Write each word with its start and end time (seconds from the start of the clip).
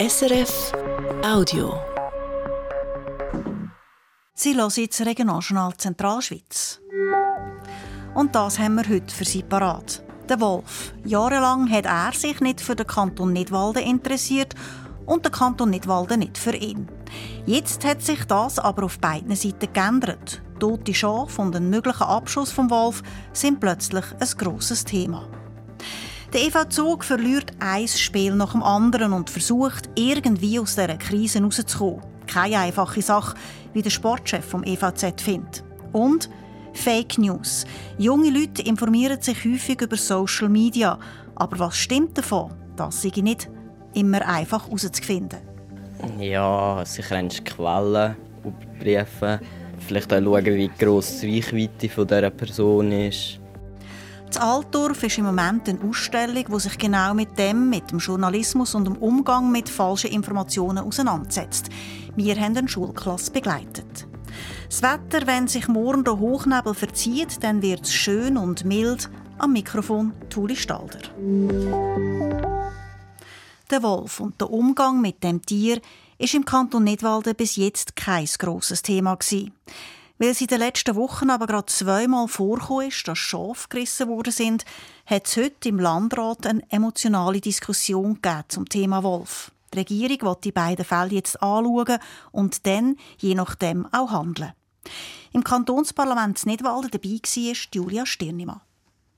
SRF 0.00 0.72
Audio. 1.22 1.78
Sie 4.32 4.56
hören 4.56 4.72
jetzt 4.74 5.04
Regionaljournal 5.04 5.76
Zentralschweiz. 5.76 6.80
Und 8.14 8.34
das 8.34 8.58
haben 8.58 8.76
wir 8.76 8.88
heute 8.88 9.14
für 9.14 9.26
Sie 9.26 9.42
parat. 9.42 10.02
Der 10.26 10.40
Wolf. 10.40 10.94
Jahrelang 11.04 11.70
hat 11.70 11.84
er 11.84 12.12
sich 12.14 12.40
nicht 12.40 12.62
für 12.62 12.74
den 12.74 12.86
Kanton 12.86 13.34
Nidwalden 13.34 13.82
interessiert 13.82 14.54
und 15.04 15.26
der 15.26 15.32
Kanton 15.32 15.68
Nidwalden 15.68 16.20
nicht 16.20 16.38
für 16.38 16.56
ihn. 16.56 16.88
Jetzt 17.44 17.84
hat 17.84 18.00
sich 18.00 18.24
das 18.24 18.58
aber 18.58 18.84
auf 18.84 19.00
beiden 19.00 19.36
Seiten 19.36 19.70
geändert. 19.70 20.40
Tote 20.58 20.94
Schafe 20.94 21.42
und 21.42 21.54
ein 21.54 21.68
möglicher 21.68 22.08
Abschuss 22.08 22.50
vom 22.50 22.70
Wolf 22.70 23.02
sind 23.34 23.60
plötzlich 23.60 24.06
ein 24.18 24.38
grosses 24.38 24.82
Thema. 24.82 25.28
Der 26.32 26.42
EV 26.42 26.68
Zug 26.68 27.04
verliert 27.04 27.52
ein 27.58 27.88
Spiel 27.88 28.34
nach 28.36 28.52
dem 28.52 28.62
anderen 28.62 29.12
und 29.12 29.28
versucht, 29.28 29.90
irgendwie 29.96 30.60
aus 30.60 30.76
dieser 30.76 30.96
Krise 30.96 31.42
rauszukommen. 31.42 32.02
Keine 32.28 32.58
einfache 32.58 33.02
Sache, 33.02 33.36
wie 33.72 33.82
der 33.82 33.90
Sportchef 33.90 34.44
vom 34.44 34.62
EVZ 34.62 35.20
findet. 35.20 35.64
Und 35.92 36.30
Fake 36.72 37.18
News. 37.18 37.64
Junge 37.98 38.30
Leute 38.30 38.62
informieren 38.62 39.20
sich 39.20 39.44
häufig 39.44 39.80
über 39.80 39.96
Social 39.96 40.48
Media. 40.48 41.00
Aber 41.34 41.58
was 41.58 41.76
stimmt 41.76 42.16
davon? 42.16 42.52
Das 42.76 43.02
sei 43.02 43.10
nicht 43.16 43.50
immer 43.94 44.24
einfach 44.24 44.66
herauszufinden. 44.66 45.40
Ja, 46.20 46.84
sicher 46.86 47.16
eine 47.16 47.28
Quellen 47.28 48.14
überprüfen. 48.44 49.40
Vielleicht 49.80 50.12
auch 50.12 50.22
schauen, 50.22 50.44
wie 50.44 50.70
gross 50.78 51.18
die 51.18 51.40
Reichweite 51.40 51.88
dieser 51.88 52.30
Person 52.30 52.92
ist. 52.92 53.39
Das 54.32 54.40
Altdorf 54.40 55.02
ist 55.02 55.18
im 55.18 55.24
Moment 55.24 55.68
eine 55.68 55.82
Ausstellung, 55.82 56.44
die 56.48 56.60
sich 56.60 56.78
genau 56.78 57.14
mit 57.14 57.36
dem, 57.36 57.68
mit 57.68 57.90
dem 57.90 57.98
Journalismus 57.98 58.76
und 58.76 58.84
dem 58.84 58.96
Umgang 58.96 59.50
mit 59.50 59.68
falschen 59.68 60.12
Informationen 60.12 60.78
auseinandersetzt. 60.78 61.68
Wir 62.14 62.36
haben 62.36 62.56
eine 62.56 62.68
Schulklasse 62.68 63.32
begleitet. 63.32 64.06
Das 64.68 64.82
Wetter, 64.82 65.26
wenn 65.26 65.48
sich 65.48 65.66
morgen 65.66 66.04
der 66.04 66.20
Hochnebel 66.20 66.74
verzieht, 66.74 67.42
dann 67.42 67.60
wird 67.60 67.82
es 67.82 67.92
schön 67.92 68.36
und 68.36 68.64
mild. 68.64 69.10
Am 69.38 69.52
Mikrofon 69.52 70.12
Tuli 70.28 70.54
Stalder. 70.54 71.00
Der 73.68 73.82
Wolf 73.82 74.20
und 74.20 74.40
der 74.40 74.50
Umgang 74.52 75.00
mit 75.00 75.24
dem 75.24 75.42
Tier 75.42 75.80
ist 76.18 76.34
im 76.34 76.44
Kanton 76.44 76.84
Nidwalden 76.84 77.34
bis 77.34 77.56
jetzt 77.56 77.96
kein 77.96 78.28
grosses 78.38 78.82
Thema 78.82 79.16
gewesen. 79.16 79.52
Weil 80.20 80.32
es 80.32 80.40
in 80.42 80.48
den 80.48 80.58
letzten 80.58 80.96
Wochen 80.96 81.30
aber 81.30 81.46
gerade 81.46 81.64
zweimal 81.64 82.28
vorgekommen 82.28 82.88
ist, 82.88 83.08
dass 83.08 83.16
Schafe 83.16 83.68
gerissen 83.70 84.06
worden 84.08 84.34
sind, 84.34 84.66
hat 85.06 85.26
es 85.26 85.38
heute 85.38 85.70
im 85.70 85.80
Landrat 85.80 86.46
eine 86.46 86.62
emotionale 86.68 87.40
Diskussion 87.40 88.18
zum 88.48 88.68
Thema 88.68 89.02
Wolf. 89.02 89.50
Die 89.72 89.78
Regierung 89.78 90.28
will 90.28 90.36
die 90.44 90.52
beiden 90.52 90.84
Fälle 90.84 91.14
jetzt 91.14 91.42
anschauen 91.42 91.98
und 92.32 92.66
dann, 92.66 92.96
je 93.16 93.34
nachdem, 93.34 93.86
auch 93.92 94.10
handeln. 94.10 94.52
Im 95.32 95.42
Kantonsparlament 95.42 96.44
Nidwalden 96.44 96.90
dabei 96.90 97.08
war 97.08 97.56
Julia 97.72 98.04
Stirnimann. 98.04 98.60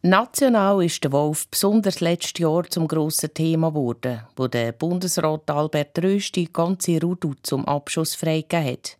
National 0.02 0.84
ist 0.84 1.02
der 1.02 1.10
Wolf 1.10 1.48
besonders 1.48 1.98
letztes 1.98 2.38
Jahr 2.38 2.62
zum 2.70 2.86
grossen 2.86 3.34
Thema 3.34 3.70
geworden, 3.70 4.20
wo 4.36 4.46
der 4.46 4.70
Bundesrat 4.70 5.50
Albert 5.50 5.98
Rösti 6.00 6.48
ganze 6.52 7.00
Rudu 7.00 7.34
zum 7.42 7.64
Abschuss 7.64 8.14
freigegeben 8.14 8.66
hat. 8.66 8.98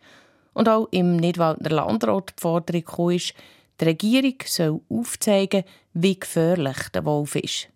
Und 0.55 0.69
auch 0.69 0.89
im 0.91 1.17
Nidwaldner 1.17 1.71
Landrat 1.71 2.35
die 2.37 2.41
Forderung 2.41 3.11
ist, 3.11 3.35
die 3.81 3.85
Regierung 3.85 4.35
soll 4.45 4.81
aufzeigen, 4.89 5.65
wie 5.95 6.19
gefährlich 6.19 6.89
der 6.95 7.05
Wolf 7.05 7.37
ist. 7.37 7.69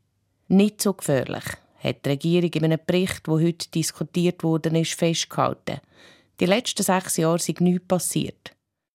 Nicht 0.49 0.81
so 0.81 0.93
gefährlich, 0.93 1.45
hat 1.79 2.05
die 2.05 2.11
Regierung 2.11 2.51
in 2.53 2.65
einem 2.65 2.81
Bericht, 2.87 3.27
der 3.27 3.35
heute 3.35 3.69
diskutiert 3.71 4.45
wurde, 4.45 4.85
festgehalten. 4.85 5.81
Die 6.39 6.47
letzten 6.47 6.83
sechs 6.83 7.17
Jahre 7.17 7.39
sind 7.39 7.61
nichts 7.61 7.89
passiert. 7.89 8.55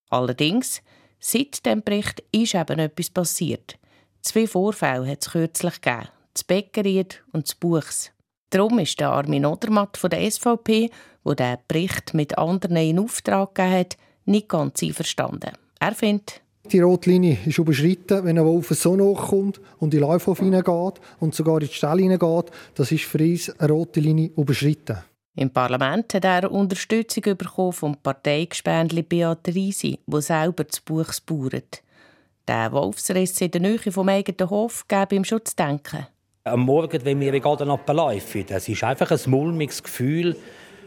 Allerdings, 0.09 0.81
seit 1.19 1.65
dem 1.65 1.81
Bericht 1.81 2.23
ist 2.31 2.55
eben 2.55 2.79
etwas 2.79 3.09
passiert. 3.09 3.77
Zwei 4.21 4.45
Vorfälle 4.45 5.07
hat 5.07 5.23
es 5.23 5.31
kürzlich 5.31 5.81
gegeben. 5.81 6.09
Das 6.33 6.43
Bäckeried 6.43 7.23
und 7.31 7.47
das 7.47 7.55
Buchs. 7.55 8.11
Darum 8.51 8.79
ist 8.79 8.99
der 8.99 9.11
Armin 9.11 9.45
Odermatt 9.45 9.97
von 9.97 10.09
der 10.09 10.29
SVP, 10.29 10.89
der 11.25 11.35
den 11.35 11.57
Bericht 11.67 12.13
mit 12.13 12.37
anderen 12.37 12.75
in 12.75 12.99
Auftrag 12.99 13.55
gegeben 13.55 13.73
hat, 13.73 13.97
nicht 14.25 14.49
ganz 14.49 14.83
einverstanden. 14.83 15.51
Er 15.79 15.93
findet, 15.93 16.41
die 16.71 16.79
Rotlinie 16.79 17.37
ist 17.45 17.57
überschritten, 17.57 18.23
wenn 18.23 18.37
ein 18.37 18.45
Wolf 18.45 18.69
so 18.69 18.95
nachkommt 18.95 19.59
und 19.79 19.93
in 19.93 19.99
den 19.99 20.07
Laufhof 20.07 20.39
hineingeht 20.39 21.01
und 21.19 21.33
sogar 21.33 21.61
in 21.61 21.67
die 21.67 21.73
Stelle 21.73 22.03
hineingeht. 22.03 22.51
Das 22.75 22.91
ist 22.91 23.05
für 23.05 23.17
uns 23.17 23.49
eine 23.59 23.71
rote 23.71 23.99
Linie 23.99 24.31
überschritten. 24.37 24.97
Im 25.35 25.49
Parlament 25.49 26.13
hat 26.13 26.25
er 26.25 26.51
Unterstützung 26.51 27.23
bekommen 27.23 27.73
vom 27.73 27.95
Parteigespändli 27.95 29.01
Beat 29.01 29.47
Riesi, 29.47 29.97
wo 30.05 30.19
selber 30.19 30.65
das 30.65 30.81
Buch 30.81 31.07
bauert. 31.25 31.81
Der 32.47 32.71
Wolfsriss 32.73 33.39
in 33.39 33.51
der 33.51 33.61
Nähe 33.61 33.91
vom 33.91 34.09
eigenen 34.09 34.49
Hof 34.49 34.85
gebe 34.87 35.15
ihm 35.15 35.23
schon 35.23 35.45
zu 35.45 35.55
denken. 35.55 36.07
Am 36.43 36.61
Morgen, 36.61 37.05
wenn 37.05 37.19
wir 37.19 37.39
gerade 37.39 37.71
ablaufen, 37.71 38.43
das 38.47 38.67
ist 38.67 38.83
einfach 38.83 39.11
ein 39.11 39.19
mulmiges 39.29 39.83
Gefühl. 39.83 40.35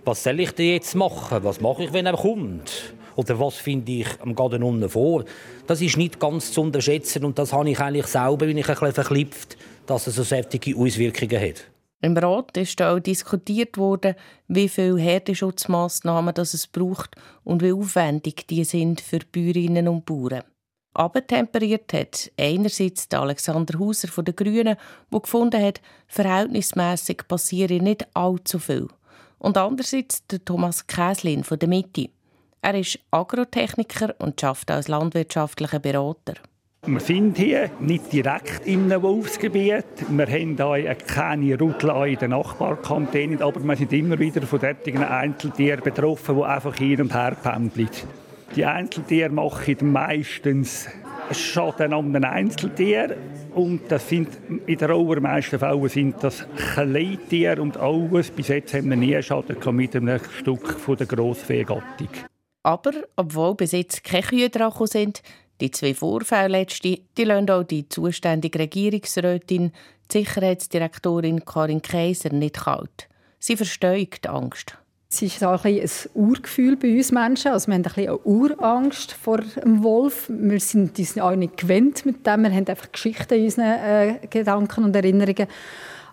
Was 0.05 0.25
soll 0.25 0.41
ich 0.41 0.51
denn 0.51 0.73
jetzt 0.73 0.97
machen? 0.97 1.45
Was 1.45 1.61
mache 1.61 1.85
ich, 1.85 1.93
wenn 1.93 2.07
er 2.07 2.17
kommt? 2.17 2.93
Oder 3.15 3.39
was 3.39 3.55
finde 3.55 3.93
ich 3.93 4.09
am 4.21 4.35
Garten 4.35 4.65
unten 4.65 4.89
vor? 4.89 5.25
Das 5.69 5.81
ist 5.81 5.97
nicht 5.97 6.19
ganz 6.19 6.51
zu 6.51 6.61
unterschätzen 6.61 7.25
und 7.25 7.39
das 7.39 7.53
habe 7.53 7.71
ich 7.71 7.79
eigentlich 7.79 8.09
selber, 8.09 8.47
bin 8.47 8.59
ich 8.59 8.69
ein 8.69 8.75
bisschen 8.75 8.95
verklipft, 8.95 9.57
dass 9.87 10.09
es 10.09 10.17
so 10.17 10.25
säftige 10.25 10.77
Auswirkungen 10.77 11.41
hat. 11.41 11.71
Im 12.01 12.17
Rat 12.17 12.57
ist 12.57 12.83
auch 12.83 12.99
diskutiert 12.99 13.79
worden, 13.79 14.17
wie 14.49 14.69
viele 14.69 14.99
Herdenschutzmaßnahmen 14.99 16.35
es 16.37 16.67
braucht 16.67 17.15
und 17.45 17.63
wie 17.63 17.73
aufwendig 17.73 18.49
die 18.49 18.65
sind 18.65 19.01
für 19.01 19.21
Bäuerinnen 19.21 19.87
und 19.87 20.05
Bauern 20.05 20.43
abtemperiert 20.95 21.93
hat. 21.93 22.31
Einerseits 22.39 23.13
Alexander 23.13 23.79
Hauser 23.79 24.09
von 24.09 24.25
den 24.25 24.37
Grünen, 24.37 24.77
der 25.13 25.21
gefunden 25.21 25.63
hat, 25.63 25.81
verhältnismäßig 26.07 27.23
passiere 27.29 27.83
nicht 27.83 28.07
allzu 28.15 28.59
viel. 28.59 28.89
Und 29.39 29.59
andererseits 29.59 30.27
der 30.27 30.45
Thomas 30.45 30.87
Käslin 30.87 31.45
von 31.45 31.59
der 31.59 31.69
Mitte. 31.69 32.09
Er 32.63 32.75
ist 32.75 32.99
Agrotechniker 33.11 34.15
und 34.19 34.41
schafft 34.41 34.71
als 34.71 34.89
landwirtschaftlicher 34.89 35.81
Berater. 35.81 36.35
Wir 36.87 37.01
sind 37.01 37.39
hier 37.39 37.71
nicht 37.81 38.13
direkt 38.13 38.67
im 38.67 38.91
Wolfsgebiet. 38.91 39.87
Wir 40.09 40.27
haben 40.27 40.57
hier 40.57 40.95
keine 40.95 41.59
Route 41.59 41.89
in 42.07 42.19
den 42.19 42.31
Nachbarkantonen, 42.31 43.41
aber 43.41 43.65
wir 43.65 43.77
sind 43.77 43.93
immer 43.95 44.19
wieder 44.19 44.43
von 44.43 44.61
solchen 44.61 45.03
Einzeltieren 45.03 45.83
betroffen, 45.83 46.37
die 46.37 46.43
einfach 46.43 46.77
hin 46.77 47.01
und 47.01 47.15
her 47.15 47.37
pendeln. 47.43 47.89
Die 48.57 48.65
Einzeltiere 48.65 49.31
machen 49.31 49.91
meistens 49.91 50.89
Schaden 51.33 51.93
an 51.93 52.13
den 52.13 52.25
Einzeltier 52.25 53.17
und 53.55 53.81
das 53.89 54.09
sind 54.09 54.29
in 54.67 54.79
den 54.79 54.91
allermeisten 54.91 55.59
Fällen 55.59 55.89
sind 55.89 56.23
das 56.23 56.47
Kleintiere 56.75 57.61
und 57.61 57.77
alles. 57.77 58.31
Bis 58.31 58.49
jetzt 58.49 58.75
haben 58.75 58.91
wir 58.91 58.97
nie 58.97 59.21
Schaden 59.23 59.57
mit 59.75 59.97
einem 59.97 60.21
Stück 60.39 60.69
von 60.69 60.97
der 60.97 61.07
Grossviehgattung. 61.07 62.09
Aber 62.63 62.93
obwohl 63.17 63.57
bis 63.57 63.73
jetzt 63.73 64.05
keine 64.05 64.23
Kühe 64.23 64.51
dran 64.51 64.73
sind, 64.87 65.23
die 65.61 65.71
zwei 65.71 65.95
Vorfälle 65.95 66.59
letzte, 66.59 67.01
die 67.17 67.25
lassen 67.25 67.51
auch 67.51 67.65
die 67.65 67.89
zuständige 67.89 68.61
Regierungsrätin, 68.61 69.73
die 70.13 70.19
Sicherheitsdirektorin 70.19 71.45
Karin 71.45 71.83
Kaiser, 71.83 72.33
nicht 72.33 72.57
kalt. 72.57 73.09
Sie 73.39 73.57
versteht 73.57 74.25
die 74.25 74.29
Angst. 74.29 74.79
Es 75.15 75.23
ist 75.23 75.45
auch 75.45 75.65
ein, 75.65 75.79
ein 75.79 75.91
Urgefühl 76.15 76.77
bei 76.77 76.97
uns 76.97 77.13
Menschen. 77.13 77.53
Also 77.53 77.69
wir 77.69 77.75
haben 77.75 77.85
ein 77.87 77.93
eine 77.95 78.19
Urangst 78.19 79.13
vor 79.13 79.39
dem 79.39 79.85
Wolf. 79.85 80.29
Wir 80.29 80.59
sind 80.59 80.99
uns 80.99 81.17
auch 81.19 81.37
nicht 81.37 81.57
gewöhnt 81.57 82.05
mit 82.05 82.27
dem. 82.27 82.43
Wir 82.43 82.51
haben 82.51 82.67
einfach 82.67 82.91
Geschichten 82.91 83.35
in 83.35 83.45
unseren 83.45 83.65
äh, 83.65 84.19
Gedanken 84.29 84.83
und 84.83 84.97
Erinnerungen. 84.97 85.47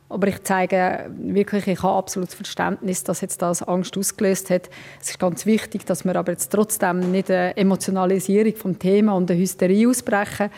Aber 0.08 0.28
ich 0.28 0.44
zeige 0.44 1.10
wirklich, 1.18 1.66
ich 1.66 1.82
habe 1.82 1.96
absolutes 1.98 2.36
Verständnis, 2.36 3.04
dass 3.04 3.22
jetzt 3.22 3.42
das 3.42 3.64
Angst 3.64 3.98
ausgelöst 3.98 4.52
hat. 4.52 4.70
Es 5.02 5.10
ist 5.10 5.20
ganz 5.20 5.48
wichtig, 5.48 5.84
dass 5.88 6.06
wir 6.06 6.16
aber 6.16 6.34
jetzt 6.34 6.52
trotzdem 6.52 7.12
nicht 7.12 7.32
eine 7.32 7.58
Emotionalisierung 7.58 8.56
vom 8.56 8.78
Thema 8.78 9.14
und 9.14 9.32
eine 9.32 9.40
Hysterie 9.40 9.90
ausbrechen. 9.90 10.52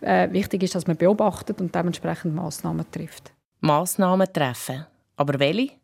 Äh, 0.00 0.32
wichtig 0.32 0.62
ist, 0.62 0.74
dass 0.74 0.86
man 0.86 0.96
beobachtet 0.96 1.60
und 1.60 1.74
dementsprechend 1.74 2.34
Massnahmen 2.34 2.90
trifft. 2.90 3.30
Massnahmen 3.60 4.32
treffen. 4.32 4.86
Aber 5.16 5.38
welche? 5.38 5.79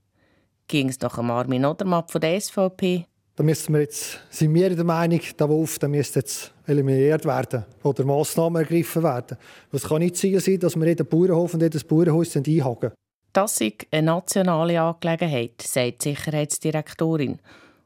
Ging 0.68 0.88
es 0.88 1.00
nach 1.00 1.18
Armin 1.18 1.64
Odermatt 1.64 2.10
von 2.10 2.20
der 2.20 2.40
SVP. 2.40 3.06
Da 3.36 3.42
müssen 3.42 3.74
wir 3.74 3.82
jetzt, 3.82 4.20
sind 4.30 4.54
wir 4.54 4.74
der 4.74 4.84
Meinung, 4.84 5.20
der 5.38 5.48
Wolf 5.48 5.78
der 5.78 5.90
müsste 5.90 6.20
jetzt 6.20 6.54
eliminiert 6.66 7.26
werden 7.26 7.66
oder 7.82 8.04
Massnahmen 8.04 8.62
ergriffen 8.62 9.02
werden. 9.02 9.36
Es 9.72 9.82
kann 9.82 9.98
nicht 9.98 10.16
sein, 10.16 10.58
dass 10.58 10.74
wir 10.74 10.86
jeden 10.86 11.06
Bauernhof 11.06 11.52
und 11.52 11.62
jedes 11.62 11.84
Bauernhaus 11.84 12.34
einhaken. 12.34 12.92
Das 13.34 13.60
ist 13.60 13.86
eine 13.90 14.06
nationale 14.06 14.80
Angelegenheit, 14.80 15.60
sagt 15.60 16.06
die 16.06 16.14
Sicherheitsdirektorin. 16.14 17.38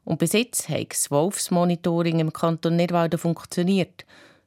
Und 0.05 0.19
bis 0.19 0.31
jetzt 0.31 0.69
hat 0.69 0.91
das 0.91 1.11
Wolfsmonitoring 1.11 2.19
im 2.19 2.31
Kanton 2.31 2.77
Nidwalden 2.77 3.19
funktioniert. 3.19 4.05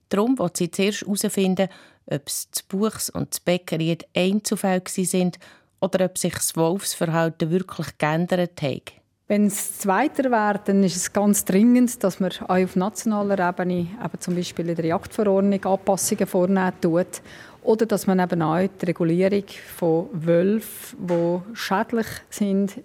Darum 0.09 0.39
will 0.39 0.51
sie 0.55 0.71
zuerst 0.71 1.03
herausfinden, 1.03 1.69
ob 2.07 2.27
es 2.27 2.49
das 2.51 2.63
Buchs 2.63 3.11
und 3.11 3.31
das 3.31 3.41
Bäckeried 3.41 4.07
Einzelfälle 4.17 4.83
sind 4.87 5.39
oder 5.85 6.07
ob 6.07 6.19
sich 6.19 6.35
das 6.35 6.57
Wolfsverhalten 6.57 7.51
wirklich 7.51 7.99
geändert 7.99 8.63
hat. 8.63 8.93
Wenn 9.27 9.47
es 9.47 9.79
zweiter 9.79 10.31
wäre, 10.31 10.61
dann 10.65 10.83
ist 10.85 10.97
es 10.97 11.13
ganz 11.13 11.45
dringend, 11.47 12.05
dass 12.05 12.21
man 12.21 12.31
auch 12.31 12.49
auf 12.51 12.77
nationaler 12.77 13.49
Ebene, 13.49 13.89
eben 14.05 14.21
zum 14.21 14.35
Beispiel 14.35 14.69
in 14.69 14.77
der 14.77 14.85
Jagdverordnung, 14.85 15.65
Anpassungen 15.65 16.27
vornehmen 16.27 16.73
tut. 16.81 17.23
Oder 17.63 17.87
dass 17.87 18.07
man 18.07 18.21
eben 18.21 18.43
auch 18.43 18.69
die 18.81 18.85
Regulierung 18.85 19.45
von 19.77 20.09
Wölfen, 20.13 21.07
die 21.07 21.41
schädlich 21.55 22.07
sind, 22.29 22.77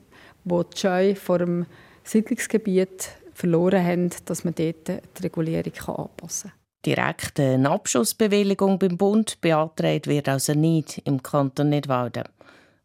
die 0.46 0.62
die 0.74 0.78
Scheu 0.78 1.16
vor 1.16 1.40
dem 1.40 1.66
Siedlungsgebiet 2.06 3.10
verloren 3.34 3.86
haben, 3.86 4.10
dass 4.24 4.46
man 4.46 4.56
dort 4.56 4.88
die 4.88 5.22
Regulierung 5.22 5.74
anpassen 5.98 6.52
kann. 6.52 6.60
Direkt 6.86 7.40
eine 7.42 7.70
Abschussbewilligung 7.70 8.80
beim 8.80 8.96
Bund 8.96 9.42
beantragt 9.42 10.08
wird 10.08 10.30
also 10.30 10.54
nicht 10.54 11.02
im 11.04 11.22
Kanton 11.22 11.70
Nidwalden. 11.70 12.24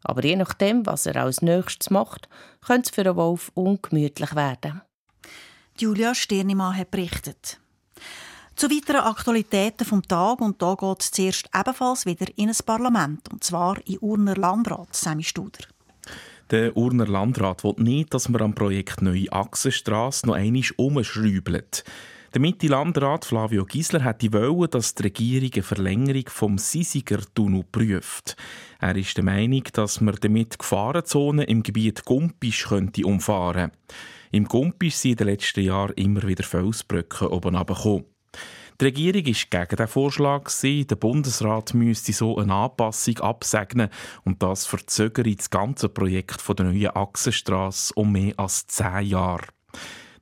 Aber 0.05 0.23
je 0.23 0.35
nachdem, 0.35 0.85
was 0.85 1.05
er 1.05 1.15
als 1.17 1.41
nächstes 1.41 1.89
macht, 1.89 2.29
könnte 2.65 2.89
es 2.89 2.95
für 2.95 3.01
einen 3.01 3.15
Wolf 3.15 3.51
ungemütlich 3.55 4.35
werden. 4.35 4.81
Julia 5.77 6.15
Stirnimann 6.15 6.77
hat 6.77 6.91
berichtet. 6.91 7.59
Zu 8.55 8.69
weiteren 8.69 9.01
Aktualitäten 9.01 9.85
vom 9.85 10.01
Tag 10.07 10.39
und 10.39 10.61
da 10.61 10.75
geht 10.75 11.01
es 11.01 11.11
zuerst 11.11 11.49
ebenfalls 11.53 12.05
wieder 12.05 12.27
in 12.37 12.49
ein 12.49 12.55
Parlament 12.65 13.27
und 13.33 13.43
zwar 13.43 13.77
in 13.85 13.97
Urner 13.99 14.35
Landrat 14.35 14.95
Sammy 14.95 15.23
Studer. 15.23 15.65
Der 16.51 16.77
Urner 16.77 17.07
Landrat 17.07 17.63
will 17.63 17.73
nicht, 17.77 18.13
dass 18.13 18.29
man 18.29 18.41
am 18.41 18.55
Projekt 18.55 19.01
Neue 19.01 19.31
Achsenstrasse 19.31 20.27
noch 20.27 20.35
einmal 20.35 20.63
umschrübelt. 20.77 21.83
Der 22.35 22.41
Mitte-Landrat 22.41 23.23
Flavio 23.23 23.63
Gisler 23.63 24.03
hätte 24.03 24.33
wollen, 24.33 24.69
dass 24.69 24.93
die 24.93 25.03
Regierung 25.03 25.51
eine 25.53 25.63
Verlängerung 25.63 26.25
vom 26.27 26.57
Sisiger-Tunnel 26.57 27.63
prüft. 27.63 28.35
Er 28.81 28.97
ist 28.97 29.15
der 29.15 29.23
Meinung, 29.23 29.63
dass 29.71 30.01
man 30.01 30.17
damit 30.19 30.59
Gefahrenzonen 30.59 31.45
im 31.45 31.63
Gebiet 31.63 32.03
Gumpisch 32.03 32.65
könnte 32.65 33.05
umfahren 33.05 33.71
Im 34.31 34.49
Gumpisch 34.49 34.95
sind 34.95 35.11
in 35.11 35.17
den 35.19 35.27
letzten 35.27 35.61
Jahren 35.61 35.93
immer 35.93 36.23
wieder 36.23 36.43
Felsbrücken 36.43 37.29
oben 37.29 37.55
runtergekommen. 37.55 38.03
Die 38.81 38.85
Regierung 38.85 39.23
ist 39.27 39.49
gegen 39.49 39.75
den 39.77 39.87
Vorschlag. 39.87 40.51
Der 40.61 40.95
Bundesrat 40.97 41.73
müsste 41.73 42.11
so 42.11 42.37
eine 42.37 42.53
Anpassung 42.53 43.17
absegnen 43.19 43.87
und 44.25 44.43
das 44.43 44.65
verzögere 44.65 45.33
das 45.33 45.49
ganze 45.49 45.87
Projekt 45.87 46.43
der 46.49 46.65
neuen 46.65 46.97
Achsenstrasse 46.97 47.93
um 47.95 48.11
mehr 48.11 48.33
als 48.35 48.67
zehn 48.67 49.05
Jahre. 49.05 49.45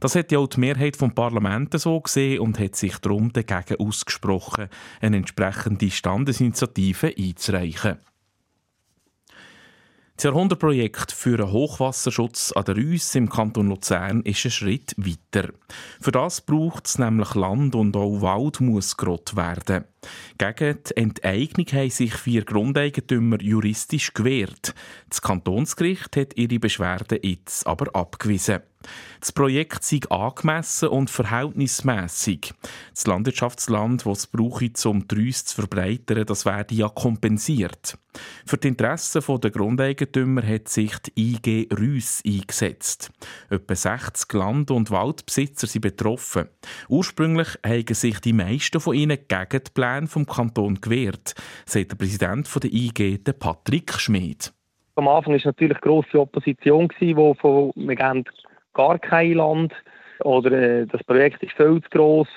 Das 0.04 0.16
hat 0.16 0.34
ja 0.34 0.40
auch 0.40 0.48
die 0.48 0.60
Mehrheit 0.60 0.98
vom 0.98 1.16
Parlament 1.16 1.80
so 1.80 2.02
gesehen 2.02 2.42
und 2.42 2.60
hat 2.60 2.76
sich 2.76 2.98
darum 2.98 3.32
dagegen 3.32 3.78
ausgesprochen, 3.80 4.68
eine 5.00 5.16
entsprechende 5.16 5.90
Standesinitiative 5.90 7.16
einzureichen. 7.18 8.00
Das 10.18 10.26
Jahrhundertprojekt 10.26 11.14
für 11.14 11.40
einen 11.40 11.54
Hochwasserschutz 11.54 12.52
an 12.52 12.66
der 12.66 12.76
Reuss 12.76 13.16
im 13.16 13.30
Kanton 13.30 13.70
Luzern 13.70 14.24
ist 14.24 14.44
ein 14.44 14.52
Schritt 14.52 14.94
weiter. 14.98 15.54
Für 16.02 16.12
das 16.12 16.42
braucht 16.42 16.86
es 16.86 17.00
nämlich 17.00 17.34
Land 17.36 17.74
und 17.74 17.96
auch 17.96 18.20
Wald 18.20 18.60
muss 18.60 18.98
gerott 18.98 19.38
werden. 19.38 19.86
Gegen 20.38 20.80
die 20.84 20.98
Enteignung 20.98 21.68
haben 21.68 21.90
sich 21.90 22.14
vier 22.16 22.44
Grundeigentümer 22.44 23.42
juristisch 23.42 24.14
gewehrt. 24.14 24.74
Das 25.10 25.22
Kantonsgericht 25.22 26.16
hat 26.18 26.38
ihre 26.38 26.60
Beschwerden 26.60 27.20
jetzt 27.22 27.66
aber 27.68 27.96
abgewiesen. 27.96 28.62
Das 29.20 29.32
Projekt 29.32 29.84
sei 29.84 30.02
angemessen 30.10 30.90
und 30.90 31.10
verhältnismäßig. 31.10 32.54
Das 32.94 33.08
Landwirtschaftsland, 33.08 34.06
das 34.06 34.20
es 34.20 34.28
brauche, 34.28 34.70
um 34.86 35.08
die 35.08 35.16
Reuss 35.16 35.46
zu 35.46 35.56
verbreitern, 35.56 36.26
das 36.26 36.46
werde 36.46 36.76
ja 36.76 36.90
kompensiert. 36.90 37.98
Für 38.46 38.58
die 38.58 38.68
Interessen 38.68 39.24
der 39.40 39.52
Grundeigentümer 39.52 40.46
hat 40.46 40.68
sich 40.68 40.98
die 41.00 41.34
IG 41.34 41.70
Reuss 41.72 42.22
eingesetzt. 42.26 43.12
Etwa 43.50 43.76
60 43.76 44.34
Land- 44.34 44.72
und 44.72 44.92
Waldbesitzer 44.92 45.68
sind 45.68 45.82
betroffen. 45.82 46.50
Ursprünglich 46.90 47.48
haben 47.66 47.94
sich 47.94 48.20
die 48.20 48.34
meisten 48.34 48.80
von 48.80 48.96
ihnen 48.96 49.18
gegen 49.28 49.64
die 49.64 49.72
Pläne 49.74 49.93
vom 50.08 50.26
Kanton 50.26 50.82
gewehrt, 50.82 51.36
sagt 51.66 51.92
der 51.92 51.96
Präsident 51.96 52.50
der 52.62 52.72
IG, 52.72 53.20
Patrick 53.40 53.94
Schmid. 53.94 54.52
Am 54.96 55.08
Anfang 55.08 55.34
war 55.34 55.42
natürlich 55.44 55.82
grosse 55.82 56.20
Opposition, 56.20 56.90
die 57.00 57.16
von, 57.16 57.72
wir 57.76 57.96
geben 57.96 58.26
gar 58.74 59.00
kein 59.00 59.34
Land 59.34 59.74
oder 60.24 60.52
äh, 60.52 60.86
das 60.86 61.04
Projekt 61.04 61.42
ist 61.44 61.54
viel 61.54 61.82
zu 61.82 61.90
gross. 61.90 62.28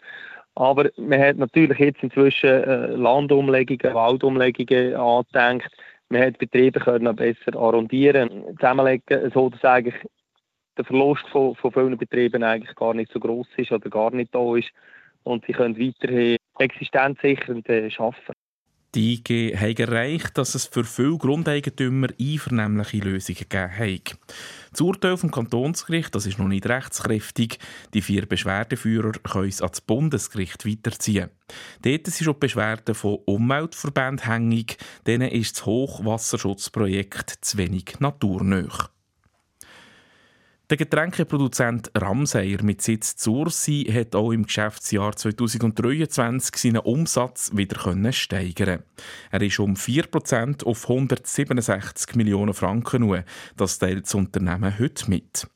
Aber 0.54 0.90
man 0.96 1.20
hat 1.20 1.36
natürlich 1.36 1.78
jetzt 1.78 2.02
inzwischen 2.02 2.48
äh, 2.48 2.86
Landumlegungen, 2.86 3.94
Waldumlegungen 3.94 4.94
angedenkt. 4.94 5.70
Man 6.08 6.22
hat 6.22 6.38
Betriebe 6.38 6.80
können 6.80 7.14
besser 7.14 7.54
arrondieren, 7.54 8.44
zusammenlegen, 8.58 9.30
so 9.34 9.50
dass 9.50 9.64
eigentlich 9.64 9.96
der 10.78 10.84
Verlust 10.84 11.26
von, 11.28 11.54
von 11.56 11.72
vielen 11.72 11.98
Betrieben 11.98 12.42
eigentlich 12.42 12.74
gar 12.76 12.94
nicht 12.94 13.12
so 13.12 13.20
groß 13.20 13.46
ist 13.56 13.72
oder 13.72 13.90
gar 13.90 14.10
nicht 14.12 14.34
da 14.34 14.56
ist 14.56 14.70
und 15.26 15.44
sie 15.44 15.52
können 15.52 15.78
weiterhin 15.78 16.36
existenzsichernd 16.58 17.68
äh, 17.68 17.90
arbeiten. 17.98 18.32
Die 18.94 19.14
IG 19.14 19.54
hat 19.54 19.78
erreicht, 19.78 20.38
dass 20.38 20.54
es 20.54 20.64
für 20.64 20.84
viele 20.84 21.18
Grundeigentümer 21.18 22.08
einvernehmliche 22.18 22.98
Lösungen 22.98 23.40
gegeben 23.40 23.78
hat. 23.78 24.16
Das 24.70 24.80
Urteil 24.80 25.18
vom 25.18 25.30
Kantonsgericht 25.30 26.14
das 26.14 26.24
ist 26.24 26.38
noch 26.38 26.48
nicht 26.48 26.66
rechtskräftig. 26.66 27.58
Die 27.92 28.00
vier 28.00 28.24
Beschwerdeführer 28.24 29.12
können 29.12 29.48
es 29.48 29.60
ans 29.60 29.82
Bundesgericht 29.82 30.64
weiterziehen. 30.64 31.28
Dort 31.82 32.06
sind 32.06 32.24
schon 32.24 32.38
Beschwerden 32.38 32.94
von 32.94 33.18
Umweltverbänden 33.26 34.24
hängig. 34.26 34.78
Denen 35.06 35.30
ist 35.30 35.58
das 35.58 35.66
Hochwasserschutzprojekt 35.66 37.30
zu 37.42 37.58
wenig 37.58 38.00
naturnah. 38.00 38.95
Der 40.68 40.76
Getränkeproduzent 40.76 41.92
Ramseyer 41.94 42.60
mit 42.64 42.82
Sitz 42.82 43.14
Zursi 43.14 43.84
hat 43.84 44.16
auch 44.16 44.32
im 44.32 44.46
Geschäftsjahr 44.46 45.14
2023 45.14 46.56
seinen 46.56 46.78
Umsatz 46.78 47.52
wieder 47.54 48.12
steigern 48.12 48.82
Er 49.30 49.42
ist 49.42 49.60
um 49.60 49.74
4% 49.74 50.64
auf 50.64 50.90
167 50.90 52.16
Millionen 52.16 52.52
Franken 52.52 53.02
nur. 53.02 53.22
Das 53.56 53.78
teilt 53.78 54.06
das 54.06 54.14
Unternehmen 54.16 54.76
heute 54.76 55.08
mit. 55.08 55.46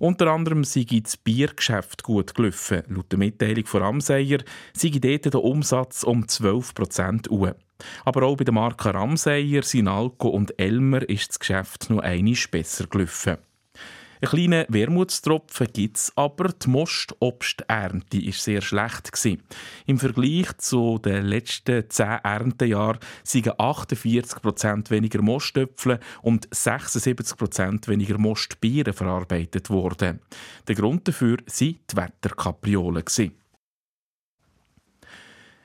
Unter 0.00 0.26
anderem 0.32 0.64
sei 0.64 0.84
das 1.00 1.16
Biergeschäft 1.16 2.02
gut 2.02 2.34
gelaufen. 2.34 2.82
Laut 2.88 3.12
der 3.12 3.20
Mitteilung 3.20 3.66
von 3.66 3.82
Ramseyer 3.82 4.38
sei 4.72 4.90
dort 5.00 5.32
der 5.32 5.44
Umsatz 5.44 6.02
um 6.02 6.24
12% 6.24 7.30
hoch. 7.30 7.54
Aber 8.04 8.24
auch 8.24 8.36
bei 8.36 8.42
der 8.44 8.54
Marke 8.54 8.92
Ramseyer, 8.92 9.62
Sinalco 9.62 10.28
und 10.28 10.58
Elmer 10.58 11.08
ist 11.08 11.28
das 11.28 11.38
Geschäft 11.38 11.88
noch 11.88 12.00
einiges 12.00 12.48
besser 12.48 12.88
gelaufen. 12.88 13.38
Ein 14.22 14.28
kleiner 14.28 14.66
Wermutstropfen 14.68 15.68
gibt 15.72 15.96
es, 15.96 16.12
aber 16.14 16.50
die 16.50 16.68
Mostobsternte 16.68 18.22
war 18.22 18.32
sehr 18.32 18.60
schlecht. 18.60 19.12
Gewesen. 19.12 19.42
Im 19.86 19.98
Vergleich 19.98 20.56
zu 20.58 20.98
den 20.98 21.24
letzten 21.24 21.88
zehn 21.88 22.18
Erntejahren 22.22 22.98
sind 23.22 23.48
48% 23.48 24.90
weniger 24.90 25.22
Mostöpfel 25.22 26.00
und 26.20 26.48
76% 26.50 27.88
weniger 27.88 28.18
Mostbieren 28.18 28.92
verarbeitet 28.92 29.70
worden. 29.70 30.20
Der 30.68 30.74
Grund 30.74 31.08
dafür 31.08 31.38
waren 31.38 31.78
die 31.90 31.96
Wetterkapriolen. 31.96 33.04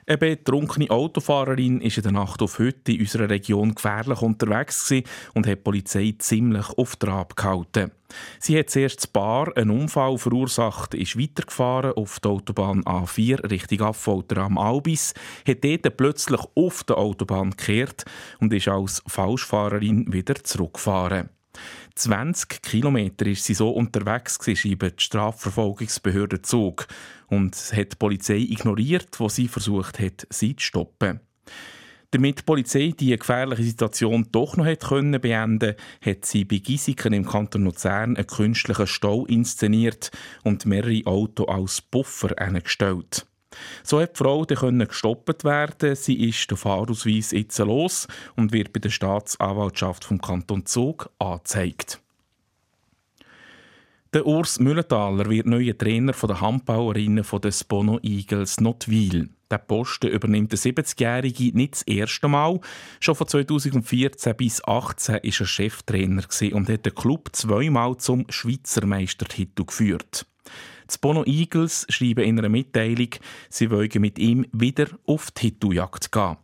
Eine 0.08 0.18
betrunkene 0.18 0.88
Autofahrerin 0.88 1.80
ist 1.80 1.96
in 1.96 2.04
der 2.04 2.12
Nacht 2.12 2.40
auf 2.40 2.60
heute 2.60 2.92
in 2.92 3.00
unserer 3.00 3.28
Region 3.28 3.74
gefährlich 3.74 4.22
unterwegs 4.22 4.92
und 5.34 5.48
hat 5.48 5.58
die 5.58 5.62
Polizei 5.62 6.14
ziemlich 6.16 6.68
auf 6.78 6.94
Trab 6.94 7.34
gehalten. 7.34 7.90
Sie 8.38 8.56
hat 8.56 8.70
zuerst 8.70 8.98
das 8.98 9.06
Paar 9.08 9.56
einen 9.56 9.70
Unfall 9.70 10.16
verursacht, 10.16 10.94
ist 10.94 11.18
weitergefahren 11.18 11.94
auf 11.94 12.20
der 12.20 12.30
Autobahn 12.30 12.84
A4 12.84 13.50
Richtung 13.50 13.80
Affolter 13.80 14.42
am 14.42 14.58
Albis, 14.58 15.12
hat 15.44 15.64
dort 15.64 15.96
plötzlich 15.96 16.40
auf 16.54 16.84
der 16.84 16.98
Autobahn 16.98 17.50
gekehrt 17.50 18.04
und 18.38 18.54
ist 18.54 18.68
als 18.68 19.02
Falschfahrerin 19.08 20.12
wieder 20.12 20.36
zurückgefahren. 20.36 21.30
20 21.96 22.62
Kilometer 22.62 23.26
ist 23.26 23.44
sie 23.44 23.54
so 23.54 23.70
unterwegs, 23.70 24.38
schreiben 24.42 24.92
die 24.96 25.02
Strafverfolgungsbehörde 25.02 26.42
Zug. 26.42 26.86
Und 27.28 27.56
hat 27.56 27.92
die 27.92 27.96
Polizei 27.96 28.36
ignoriert, 28.36 29.18
wo 29.18 29.28
sie 29.28 29.48
versucht 29.48 29.98
hat, 29.98 30.26
sie 30.30 30.54
zu 30.54 30.64
stoppen. 30.64 31.20
Damit 32.12 32.38
die 32.38 32.44
Polizei 32.44 32.94
die 32.96 33.16
gefährliche 33.16 33.64
Situation 33.64 34.28
doch 34.30 34.56
noch 34.56 34.78
können 34.78 35.20
beenden 35.20 35.74
hat 36.00 36.24
sie 36.24 36.44
bei 36.44 36.58
Gisiken 36.58 37.12
im 37.12 37.26
Kanton 37.26 37.64
Luzern 37.64 38.16
einen 38.16 38.26
künstlichen 38.26 38.86
Stau 38.86 39.26
inszeniert 39.26 40.10
und 40.44 40.66
mehrere 40.66 41.04
Autos 41.04 41.48
als 41.48 41.82
Buffer 41.82 42.38
eingestellt. 42.38 43.26
So 43.82 44.00
hat 44.00 44.14
die 44.14 44.18
Frau 44.22 44.44
dann 44.44 44.86
gestoppt 44.86 45.44
werden. 45.44 45.94
Sie 45.96 46.28
ist 46.28 46.50
der 46.50 46.56
Fahrausweis 46.56 47.32
jetzt 47.32 47.58
los 47.58 48.08
und 48.36 48.52
wird 48.52 48.72
bei 48.72 48.80
der 48.80 48.90
Staatsanwaltschaft 48.90 50.04
vom 50.04 50.20
Kanton 50.20 50.66
Zug 50.66 51.10
angezeigt. 51.18 52.00
Der 54.12 54.24
Urs 54.24 54.58
Müllenthaler 54.60 55.28
wird 55.28 55.46
neuer 55.46 55.76
Trainer 55.76 56.12
der 56.12 56.40
Handbauerinnen 56.40 57.24
der 57.42 57.52
Spono 57.52 57.98
Eagles 58.02 58.60
Notwil. 58.60 59.28
Der 59.50 59.58
Posten 59.58 60.08
übernimmt 60.08 60.50
der 60.52 60.58
70-Jährige 60.58 61.56
nicht 61.56 61.74
das 61.74 61.82
erste 61.82 62.26
Mal. 62.26 62.58
Schon 62.98 63.14
von 63.14 63.28
2014 63.28 64.34
bis 64.36 64.56
2018 64.56 65.14
war 65.14 65.20
er 65.22 65.46
Cheftrainer 65.46 66.24
und 66.52 66.68
hat 66.68 66.86
den 66.86 66.94
Club 66.94 67.28
zweimal 67.32 67.96
zum 67.98 68.24
Schweizer 68.28 68.86
Meistertitel 68.86 69.64
geführt. 69.64 70.26
Die 70.92 70.98
Bono 71.00 71.24
Eagles 71.24 71.86
schreiben 71.88 72.24
in 72.24 72.38
einer 72.38 72.48
Mitteilung, 72.48 73.10
sie 73.48 73.70
wollen 73.70 73.90
mit 73.96 74.18
ihm 74.18 74.46
wieder 74.52 74.86
auf 75.06 75.30
die 75.30 75.50
Titeljagd 75.50 76.12
gehen. 76.12 76.36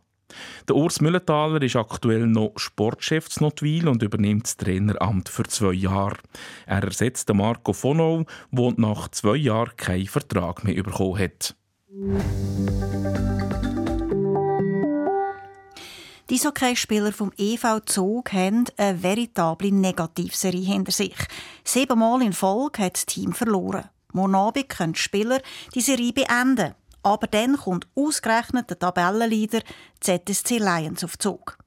Der 0.67 0.75
Urs 0.75 1.01
Müllenthaler 1.01 1.61
ist 1.61 1.75
aktuell 1.75 2.25
noch 2.25 2.53
Sportchef 2.55 3.29
zu 3.29 3.43
Notwil 3.43 3.87
und 3.87 4.03
übernimmt 4.03 4.45
das 4.45 4.57
Traineramt 4.57 5.29
für 5.29 5.43
zwei 5.43 5.73
Jahre. 5.73 6.17
Er 6.65 6.83
ersetzt 6.83 7.31
Marco 7.33 7.73
Fonow, 7.73 8.25
der 8.51 8.73
nach 8.77 9.09
zwei 9.09 9.35
Jahren 9.35 9.77
keinen 9.77 10.07
Vertrag 10.07 10.63
mehr 10.63 10.81
bekommen 10.81 11.19
hat. 11.19 11.55
Die 16.29 16.39
Hockeyspieler 16.39 17.11
vom 17.11 17.31
EV 17.37 17.81
Zug 17.85 18.33
haben 18.33 18.65
eine 18.77 19.03
veritable 19.03 19.71
Negativserie 19.71 20.65
hinter 20.65 20.91
sich. 20.91 21.15
Siebenmal 21.63 22.21
in 22.23 22.33
Folge 22.33 22.81
hat 22.83 22.95
das 22.95 23.05
Team 23.05 23.33
verloren. 23.33 23.89
Morgen 24.13 24.35
Abend 24.35 24.69
können 24.69 24.93
die 24.93 24.99
Spieler 24.99 25.41
die 25.75 25.81
Serie 25.81 26.13
beenden. 26.13 26.75
Aber 27.01 27.27
dann 27.27 27.57
kommt 27.57 27.87
ausgerechnet 27.95 28.69
der 28.69 28.79
Tabellenleader 28.79 29.61
ZSC 29.99 30.57
Lions 30.57 31.03
auf 31.03 31.17
Zug. 31.17 31.57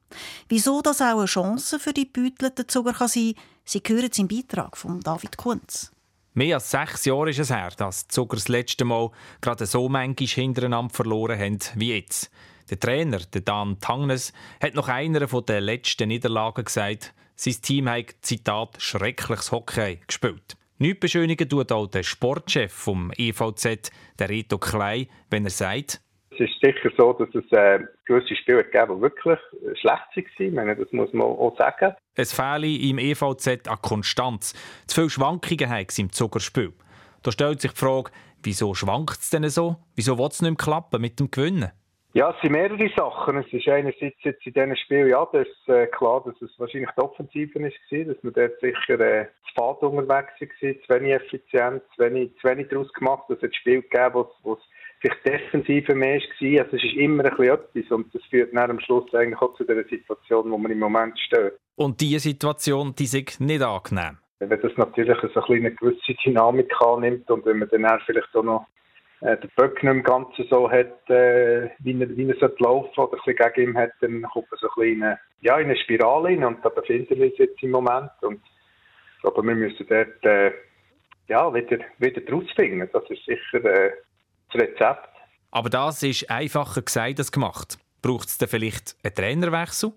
Wieso 0.49 0.81
das 0.81 1.01
auch 1.01 1.17
eine 1.17 1.25
Chance 1.25 1.79
für 1.79 1.93
die 1.93 2.11
gebeutelten 2.11 2.67
Zuger 2.67 2.93
kann 2.93 3.07
sein 3.07 3.33
kann, 3.35 3.43
Sie 3.65 3.83
hören 3.85 4.09
es 4.09 4.17
im 4.17 4.29
Beitrag 4.29 4.77
von 4.77 5.01
David 5.01 5.35
Kunz. 5.35 5.91
Mehr 6.33 6.55
als 6.55 6.71
sechs 6.71 7.03
Jahre 7.03 7.31
ist 7.31 7.39
es 7.39 7.49
her, 7.49 7.71
dass 7.75 8.07
die 8.07 8.13
Zuger 8.13 8.37
das 8.37 8.47
letzte 8.47 8.85
Mal 8.85 9.11
gerade 9.41 9.65
so 9.65 9.89
manchmal 9.89 10.27
hintereinander 10.27 10.93
verloren 10.93 11.37
haben 11.37 11.59
wie 11.75 11.93
jetzt. 11.93 12.31
Der 12.69 12.79
Trainer, 12.79 13.19
der 13.19 13.41
Dan 13.41 13.79
Tangnes, 13.81 14.31
hat 14.61 14.73
nach 14.73 14.87
einer 14.87 15.25
der 15.25 15.61
letzten 15.61 16.07
Niederlagen 16.07 16.63
gesagt, 16.63 17.13
sein 17.35 17.61
Team 17.61 17.89
habe, 17.89 18.07
Zitat, 18.21 18.81
schreckliches 18.81 19.51
Hockey 19.51 19.99
gespielt. 20.07 20.57
Nicht 20.79 20.99
beschönigen 20.99 21.49
tut 21.49 21.71
auch 21.71 21.87
der 21.87 22.03
Sportchef 22.03 22.71
vom 22.71 23.11
EVZ, 23.17 23.91
der 24.19 24.29
Reto 24.29 24.59
Klei, 24.59 25.07
wenn 25.29 25.45
er 25.45 25.49
sagt, 25.49 26.01
es 26.39 26.51
ist 26.51 26.59
sicher 26.61 26.91
so, 26.95 27.13
dass 27.13 27.29
es 27.33 27.51
äh, 27.51 27.79
gewisse 28.05 28.35
Spiele 28.35 28.63
gegeben 28.63 28.97
die 28.97 29.01
wirklich 29.01 29.39
schlecht 29.79 30.39
waren. 30.39 30.53
meine, 30.53 30.75
das 30.75 30.91
muss 30.91 31.11
man 31.11 31.25
auch 31.25 31.57
sagen. 31.57 31.95
Es 32.13 32.31
fehle 32.31 32.67
im 32.67 32.99
EVZ 32.99 33.67
an 33.67 33.81
Konstanz. 33.81 34.53
Zu 34.85 34.95
viele 34.95 35.09
Schwankungen 35.09 35.69
haben 35.69 35.87
im 35.97 36.11
Zuckerspiel. 36.11 36.73
Da 37.23 37.31
stellt 37.31 37.61
sich 37.61 37.71
die 37.71 37.79
Frage, 37.79 38.11
wieso 38.43 38.75
schwankt 38.75 39.19
es 39.19 39.31
denn 39.31 39.49
so? 39.49 39.77
Wieso 39.95 40.19
will 40.19 40.27
es 40.27 40.41
nicht 40.41 40.51
mehr 40.51 40.57
klappen 40.57 41.01
mit 41.01 41.19
dem 41.19 41.31
Gewinnen? 41.31 41.71
Ja, 42.17 42.31
es 42.31 42.41
sind 42.41 42.53
mehrere 42.53 42.89
Sachen. 42.97 43.37
Es 43.37 43.53
ist 43.53 43.67
einerseits 43.67 44.17
jetzt 44.23 44.43
in 44.43 44.51
diesem 44.51 44.75
Spiel, 44.75 45.07
ja, 45.07 45.23
das 45.31 45.45
ist 45.47 45.69
äh, 45.69 45.85
klar, 45.85 46.23
dass 46.25 46.33
es 46.41 46.49
wahrscheinlich 46.57 46.89
die 46.97 47.01
Offensive 47.03 47.59
war, 47.59 48.05
dass 48.05 48.23
man 48.23 48.33
dort 48.33 48.59
sicher 48.59 48.99
äh, 48.99 49.27
zu 49.45 49.53
Fahrt 49.53 49.83
unterwegs 49.83 50.33
war, 50.41 50.47
zu 50.49 50.89
wenig 50.89 51.13
effizient, 51.13 51.83
zu 51.95 52.01
wenig, 52.03 52.35
zu 52.41 52.47
wenig 52.47 52.69
daraus 52.69 52.91
gemacht. 52.93 53.29
Es 53.29 53.39
hat 53.39 53.55
Spiel 53.55 53.83
gegeben, 53.83 54.25
wo 54.41 54.53
es 54.53 54.59
vielleicht 54.99 55.25
defensiver 55.27 55.93
mehr 55.93 56.19
war. 56.19 56.63
Also 56.63 56.75
es 56.77 56.83
ist 56.83 56.95
immer 56.95 57.23
ein 57.23 57.37
bisschen 57.37 57.53
etwas 57.53 57.91
und 57.91 58.15
das 58.15 58.23
führt 58.31 58.51
dann 58.51 58.71
am 58.71 58.79
Schluss 58.79 59.13
eigentlich 59.13 59.39
auch 59.39 59.53
zu 59.53 59.63
der 59.63 59.83
Situation, 59.83 60.49
wo 60.49 60.57
man 60.57 60.71
im 60.71 60.79
Moment 60.79 61.19
steht. 61.19 61.53
Und 61.75 62.01
diese 62.01 62.17
Situation, 62.17 62.95
die 62.97 63.03
ist 63.03 63.39
nicht 63.39 63.61
angenehm? 63.61 64.17
Wenn 64.39 64.49
das 64.49 64.75
natürlich 64.75 65.17
so 65.35 65.41
eine 65.43 65.71
gewisse 65.71 66.15
Dynamik 66.25 66.73
annimmt 66.81 67.29
und 67.29 67.45
wenn 67.45 67.59
man 67.59 67.69
dann 67.69 68.01
vielleicht 68.07 68.35
auch 68.35 68.43
noch 68.43 68.65
äh, 69.21 69.37
der 69.37 69.49
Böck 69.55 69.81
nicht 69.83 69.91
im 69.91 70.03
Ganzen 70.03 70.45
so 70.49 70.69
hat, 70.69 71.09
äh, 71.09 71.69
wie 71.79 71.99
er, 71.99 72.15
wie 72.15 72.29
er 72.29 72.37
sollte 72.39 72.63
laufen 72.63 72.99
oder 72.99 73.17
bisschen 73.17 73.35
gegen 73.35 73.71
ihn 73.71 73.77
hat, 73.77 73.91
dann 74.01 74.21
kommt 74.23 74.49
man 74.51 74.59
so 74.59 74.67
ein 74.67 74.73
bisschen 74.75 74.93
in 74.93 75.03
eine, 75.03 75.19
ja, 75.41 75.57
in 75.57 75.65
eine 75.65 75.77
Spirale 75.77 76.29
hin 76.29 76.43
und 76.43 76.63
da 76.63 76.69
befinden 76.69 77.17
wir 77.17 77.27
uns 77.27 77.37
jetzt 77.37 77.61
im 77.61 77.71
Moment 77.71 78.11
und 78.21 78.41
ich 79.15 79.21
glaube, 79.21 79.43
wir 79.43 79.55
müssen 79.55 79.85
dort 79.87 80.23
äh, 80.25 80.51
ja, 81.27 81.53
wieder, 81.53 81.79
wieder 81.97 82.21
draus 82.21 82.45
finden. 82.55 82.89
Das 82.93 83.03
ist 83.09 83.25
sicher 83.25 83.65
äh, 83.65 83.91
das 84.51 84.61
Rezept. 84.61 85.09
Aber 85.51 85.69
das 85.69 86.03
ist 86.03 86.29
einfacher 86.29 86.81
gesagt 86.81 87.19
als 87.19 87.31
gemacht. 87.31 87.77
Braucht 88.01 88.27
es 88.27 88.37
dann 88.37 88.49
vielleicht 88.49 88.95
einen 89.03 89.15
Trainerwechsel? 89.15 89.91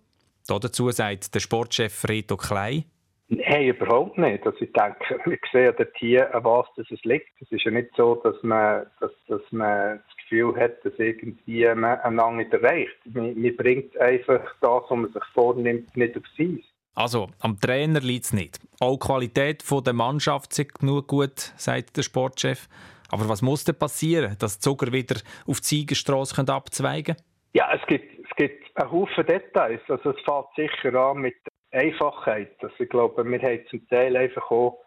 Dazu 0.46 0.90
sagt 0.90 1.34
der 1.34 1.40
Sportchef 1.40 2.08
Reto 2.08 2.36
Klei. 2.36 2.84
Nein, 3.32 3.68
überhaupt 3.68 4.18
nicht. 4.18 4.44
Also 4.44 4.58
ich 4.60 4.72
denke, 4.72 5.20
wir 5.24 5.38
sehen 5.52 5.74
dort 5.78 5.96
hier, 5.96 6.34
an 6.34 6.44
was 6.44 6.66
das 6.76 6.90
es 6.90 7.02
liegt. 7.04 7.30
Es 7.40 7.50
ist 7.52 7.64
ja 7.64 7.70
nicht 7.70 7.90
so, 7.96 8.16
dass 8.16 8.34
man, 8.42 8.86
dass, 8.98 9.12
dass 9.28 9.40
man 9.52 10.00
das 10.04 10.16
Gefühl 10.16 10.56
hat, 10.56 10.84
dass 10.84 10.92
irgendwie 10.98 11.64
man 11.66 12.00
einander 12.00 12.38
nicht 12.38 12.52
erreicht. 12.52 12.98
Man, 13.04 13.40
man 13.40 13.56
bringt 13.56 13.96
einfach 13.98 14.42
das, 14.60 14.82
was 14.88 14.90
man 14.90 15.12
sich 15.12 15.24
vornimmt, 15.32 15.96
nicht 15.96 16.16
aufs 16.16 16.28
Eis. 16.40 16.64
Also, 16.96 17.28
am 17.38 17.58
Trainer 17.60 18.00
liegt 18.00 18.24
es 18.24 18.32
nicht. 18.32 18.58
Auch 18.80 18.98
die 18.98 19.06
Qualität 19.06 19.64
der 19.70 19.92
Mannschaft 19.92 20.58
ist 20.58 20.74
genug 20.74 21.06
gut, 21.06 21.38
sagt 21.56 21.96
der 21.96 22.02
Sportchef. 22.02 22.68
Aber 23.10 23.28
was 23.28 23.42
muss 23.42 23.64
denn 23.64 23.78
passieren, 23.78 24.36
dass 24.40 24.58
die 24.58 24.62
Zucker 24.62 24.92
wieder 24.92 25.20
auf 25.46 25.60
die 25.60 25.66
Siegerstrasse 25.66 26.44
abzweigen 26.48 27.14
können? 27.14 27.26
Ja, 27.52 27.72
es 27.74 27.86
gibt, 27.86 28.24
es 28.24 28.36
gibt 28.36 28.76
einen 28.76 28.90
Haufen 28.90 29.26
Details. 29.26 29.80
Also 29.88 30.10
es 30.10 30.20
fängt 30.24 30.46
sicher 30.56 30.94
an 30.94 31.18
mit 31.18 31.36
Einfachheit. 31.72 32.56
Also 32.60 32.74
ich 32.78 32.88
glaube, 32.88 33.24
wir 33.24 33.42
haben 33.42 33.66
zum 33.68 33.88
Teil 33.88 34.16
einfach 34.16 34.50
auch 34.50 34.78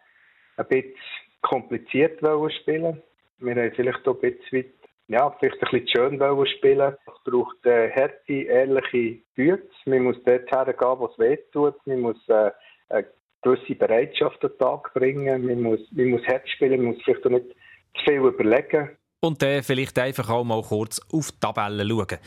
ein 0.56 0.66
bisschen 0.68 0.94
kompliziert 1.42 2.18
spielen. 2.18 3.02
Wir 3.38 3.54
haben 3.54 3.72
vielleicht 3.74 4.06
auch 4.06 4.22
ein 4.22 4.32
bisschen, 4.32 4.72
ja, 5.08 5.30
vielleicht 5.38 5.62
ein 5.62 5.70
bisschen 5.70 6.20
schön 6.20 6.46
spielen. 6.46 6.96
Es 7.06 7.24
braucht 7.24 7.66
eine 7.66 7.94
harte, 7.94 8.32
ehrliche 8.32 9.20
Güte. 9.34 9.68
Man 9.86 10.04
muss 10.04 10.22
dort 10.24 10.50
hergehen, 10.50 10.98
wo 10.98 11.06
es 11.06 11.18
weh 11.18 11.36
tut. 11.52 11.74
Man 11.86 12.00
muss 12.00 12.28
äh, 12.28 12.50
eine 12.88 13.06
gewisse 13.42 13.74
Bereitschaft 13.74 14.42
an 14.44 14.50
den 14.50 14.58
Tag 14.58 14.94
bringen. 14.94 15.46
Man 15.46 15.62
muss, 15.62 15.80
man 15.92 16.10
muss 16.10 16.26
hart 16.26 16.48
spielen. 16.48 16.82
Man 16.82 16.94
muss 16.94 17.02
vielleicht 17.04 17.26
auch 17.26 17.30
nicht 17.30 17.50
zu 17.50 18.04
viel 18.04 18.20
überlegen. 18.20 18.96
Und 19.24 19.40
dann 19.40 19.62
vielleicht 19.62 19.98
einfach 19.98 20.28
auch 20.28 20.44
mal 20.44 20.60
kurz 20.60 21.00
auf 21.10 21.32
die 21.32 21.40
Tabelle 21.40 21.88
schauen. 21.88 22.18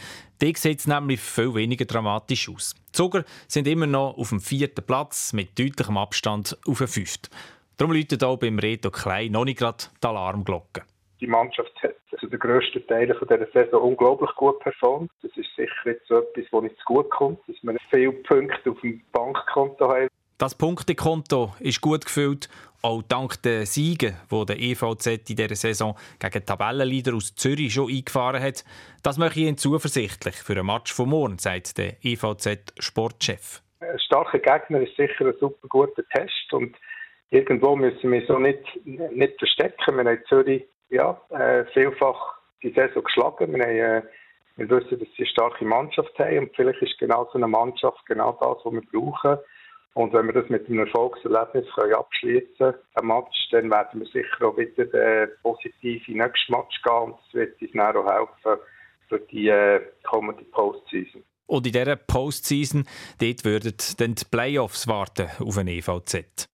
Die 0.41 0.53
sieht 0.55 0.79
es 0.79 0.87
nämlich 0.87 1.19
viel 1.19 1.53
weniger 1.53 1.85
dramatisch 1.85 2.49
aus. 2.49 2.73
Die 2.73 2.91
Zuger 2.91 3.23
sind 3.47 3.67
immer 3.67 3.85
noch 3.85 4.17
auf 4.17 4.29
dem 4.29 4.39
vierten 4.39 4.83
Platz 4.83 5.31
mit 5.31 5.59
deutlichem 5.59 5.95
Abstand 5.95 6.57
auf 6.67 6.79
den 6.79 6.87
fünften. 6.87 7.29
Darum 7.77 7.93
läutet 7.93 8.23
auch 8.23 8.37
beim 8.37 8.57
Reto 8.57 8.89
Klein 8.89 9.33
noch 9.33 9.45
nicht 9.45 9.59
gerade 9.59 9.83
die 10.03 10.07
Alarmglocke. 10.07 10.81
Die 11.21 11.27
Mannschaft 11.27 11.71
hat 11.83 11.93
zu 12.19 12.25
den 12.25 12.39
grössten 12.39 12.85
Teilen 12.87 13.15
dieser 13.21 13.47
Saison 13.53 13.91
unglaublich 13.91 14.31
gut 14.35 14.59
performt. 14.61 15.11
Das 15.21 15.29
ist 15.37 15.55
sicher 15.55 15.71
jetzt 15.85 16.07
so 16.07 16.17
etwas, 16.17 16.45
was 16.49 16.63
nicht 16.63 16.85
gut 16.85 17.11
kommt, 17.11 17.39
dass 17.47 17.57
wir 17.61 17.77
viele 17.91 18.11
Punkte 18.11 18.71
auf 18.71 18.81
dem 18.81 19.03
Bankkonto 19.11 19.87
haben. 19.87 20.07
Das 20.39 20.53
Punktekonto 20.53 21.53
ist 21.59 21.81
gut 21.81 22.05
gefüllt, 22.05 22.47
auch 22.81 23.01
dank 23.01 23.41
der 23.43 23.65
Siegen, 23.65 24.15
die 24.31 24.45
der 24.45 24.59
EVZ 24.59 25.29
in 25.29 25.35
dieser 25.35 25.55
Saison 25.55 25.97
gegen 26.19 26.45
Tabellenleader 26.45 27.15
aus 27.15 27.35
Zürich 27.35 27.73
schon 27.73 27.89
eingefahren 27.89 28.41
hat. 28.41 28.63
Das 29.03 29.17
mache 29.17 29.39
ich 29.39 29.47
Ihnen 29.47 29.57
zuversichtlich 29.57 30.35
für 30.35 30.53
einen 30.53 30.65
Match 30.65 30.93
von 30.93 31.09
morgen, 31.09 31.37
sagt 31.37 31.77
der 31.77 31.95
EVZ-Sportchef. 32.03 33.61
Ein 33.79 33.99
starker 33.99 34.39
Gegner 34.39 34.81
ist 34.81 34.95
sicher 34.95 35.25
ein 35.25 35.33
super 35.39 35.67
guter 35.67 36.03
Test 36.09 36.51
und 36.51 36.75
irgendwo 37.29 37.75
müssen 37.75 38.11
wir 38.11 38.25
so 38.25 38.39
nicht, 38.39 38.63
nicht 38.85 39.37
verstecken. 39.37 39.97
Wir 39.97 40.05
haben 40.05 40.23
Zürich 40.27 40.63
ja, 40.89 41.19
äh, 41.29 41.65
vielfach 41.73 42.37
die 42.63 42.73
Saison 42.73 43.03
geschlagen. 43.03 43.53
Wir, 43.53 43.63
haben, 43.63 44.03
äh, 44.05 44.09
wir 44.55 44.69
wissen, 44.69 44.99
dass 44.99 45.07
sie 45.09 45.23
eine 45.23 45.27
starke 45.27 45.65
Mannschaft 45.65 46.17
haben 46.17 46.39
und 46.39 46.55
vielleicht 46.55 46.81
ist 46.81 46.97
genau 46.97 47.25
so 47.25 47.37
eine 47.37 47.47
Mannschaft 47.47 48.05
genau 48.05 48.37
das, 48.41 48.57
was 48.63 48.73
wir 48.73 48.81
brauchen 48.91 49.37
und 49.93 50.13
wenn 50.13 50.27
wir 50.27 50.33
das 50.33 50.49
mit 50.49 50.67
einem 50.67 50.79
Erfolgserlebnis 50.79 51.65
abschließen 51.75 52.57
können, 52.57 52.77
ein 52.93 53.07
Match, 53.07 53.49
dann 53.51 53.71
werden 53.71 54.01
wir 54.01 54.07
sicher 54.07 54.47
auch 54.47 54.57
wieder 54.57 54.93
äh, 54.93 55.27
positiv 55.41 56.07
in 56.07 56.15
den 56.15 56.27
nächsten 56.27 56.51
Match 56.51 56.81
gehen 56.83 56.93
und 56.93 57.15
das 57.17 57.33
wird 57.33 57.61
uns 57.61 57.71
dann 57.73 57.95
auch 57.95 58.11
helfen 58.11 58.61
für 59.09 59.19
die 59.19 59.47
äh, 59.47 59.81
kommende 60.03 60.43
Postseason. 60.45 61.23
Und 61.47 61.65
in 61.65 61.73
dieser 61.73 61.95
Postseason 61.95 62.85
dort 63.19 63.45
würden 63.45 63.73
dann 63.97 64.15
die 64.15 64.25
Playoffs 64.29 64.87
warten 64.87 65.29
auf 65.39 65.55
den 65.55 65.67
EVZ. 65.67 66.47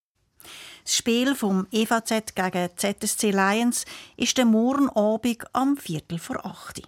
Das 0.83 0.97
Spiel 0.97 1.33
vom 1.35 1.65
EVZ 1.71 2.35
gegen 2.35 2.69
ZSC 2.75 3.31
Lions 3.31 3.85
ist 4.17 4.37
der 4.37 4.45
morgen 4.45 4.89
Abend 4.89 5.45
am 5.53 5.77
Viertel 5.77 6.19
vor 6.19 6.45
acht. 6.45 6.81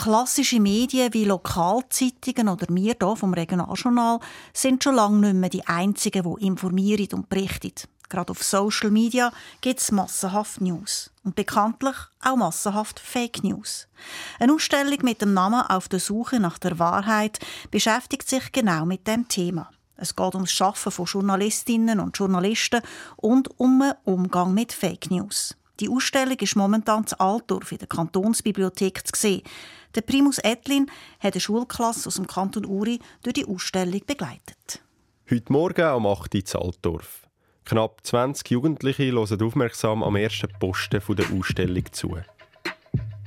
Klassische 0.00 0.60
Medien 0.60 1.12
wie 1.12 1.26
Lokalzeitungen 1.26 2.48
oder 2.48 2.66
wir 2.70 2.96
hier 2.98 3.16
vom 3.16 3.34
Regionaljournal 3.34 4.18
sind 4.54 4.82
schon 4.82 4.94
lange 4.94 5.18
nicht 5.18 5.34
mehr 5.34 5.50
die 5.50 5.66
einzigen, 5.66 6.22
die 6.24 6.46
informieren 6.46 7.08
und 7.12 7.28
berichten. 7.28 7.74
Gerade 8.08 8.30
auf 8.30 8.42
Social 8.42 8.90
Media 8.90 9.30
gibt 9.60 9.78
es 9.78 9.92
massenhaft 9.92 10.62
News. 10.62 11.10
Und 11.22 11.36
bekanntlich 11.36 11.96
auch 12.24 12.36
massenhaft 12.36 12.98
Fake 12.98 13.44
News. 13.44 13.88
Eine 14.38 14.54
Ausstellung 14.54 15.00
mit 15.02 15.20
dem 15.20 15.34
Namen 15.34 15.66
Auf 15.68 15.86
der 15.86 16.00
Suche 16.00 16.40
nach 16.40 16.56
der 16.56 16.78
Wahrheit 16.78 17.38
beschäftigt 17.70 18.26
sich 18.26 18.52
genau 18.52 18.86
mit 18.86 19.06
dem 19.06 19.28
Thema. 19.28 19.70
Es 19.96 20.16
geht 20.16 20.34
um 20.34 20.44
das 20.44 20.52
Schaffen 20.52 20.92
von 20.92 21.04
Journalistinnen 21.04 22.00
und 22.00 22.16
Journalisten 22.16 22.80
und 23.16 23.60
um 23.60 23.80
den 23.80 23.92
Umgang 24.04 24.54
mit 24.54 24.72
Fake 24.72 25.10
News. 25.10 25.54
Die 25.78 25.88
Ausstellung 25.88 26.38
ist 26.38 26.56
momentan 26.56 27.06
zu 27.06 27.18
Altdorf 27.20 27.72
in 27.72 27.78
der 27.78 27.88
Kantonsbibliothek 27.88 29.06
zu 29.06 29.12
sehen. 29.14 29.42
Der 29.96 30.02
Primus 30.02 30.38
Etlin 30.38 30.86
hat 31.18 31.34
eine 31.34 31.40
Schulklasse 31.40 32.06
aus 32.06 32.14
dem 32.14 32.28
Kanton 32.28 32.64
Uri 32.64 33.00
durch 33.22 33.34
die 33.34 33.44
Ausstellung 33.44 34.00
begleitet. 34.06 34.80
Heute 35.28 35.52
Morgen 35.52 35.82
am 35.82 36.06
8. 36.06 36.34
Uhr 36.34 36.40
in 36.40 36.60
Altdorf. 36.60 37.22
Knapp 37.64 38.00
20 38.04 38.50
Jugendliche 38.50 39.10
hören 39.10 39.42
aufmerksam 39.42 40.04
am 40.04 40.14
ersten 40.14 40.48
Posten 40.60 41.00
der 41.16 41.26
Ausstellung 41.32 41.84
zu. 41.90 42.16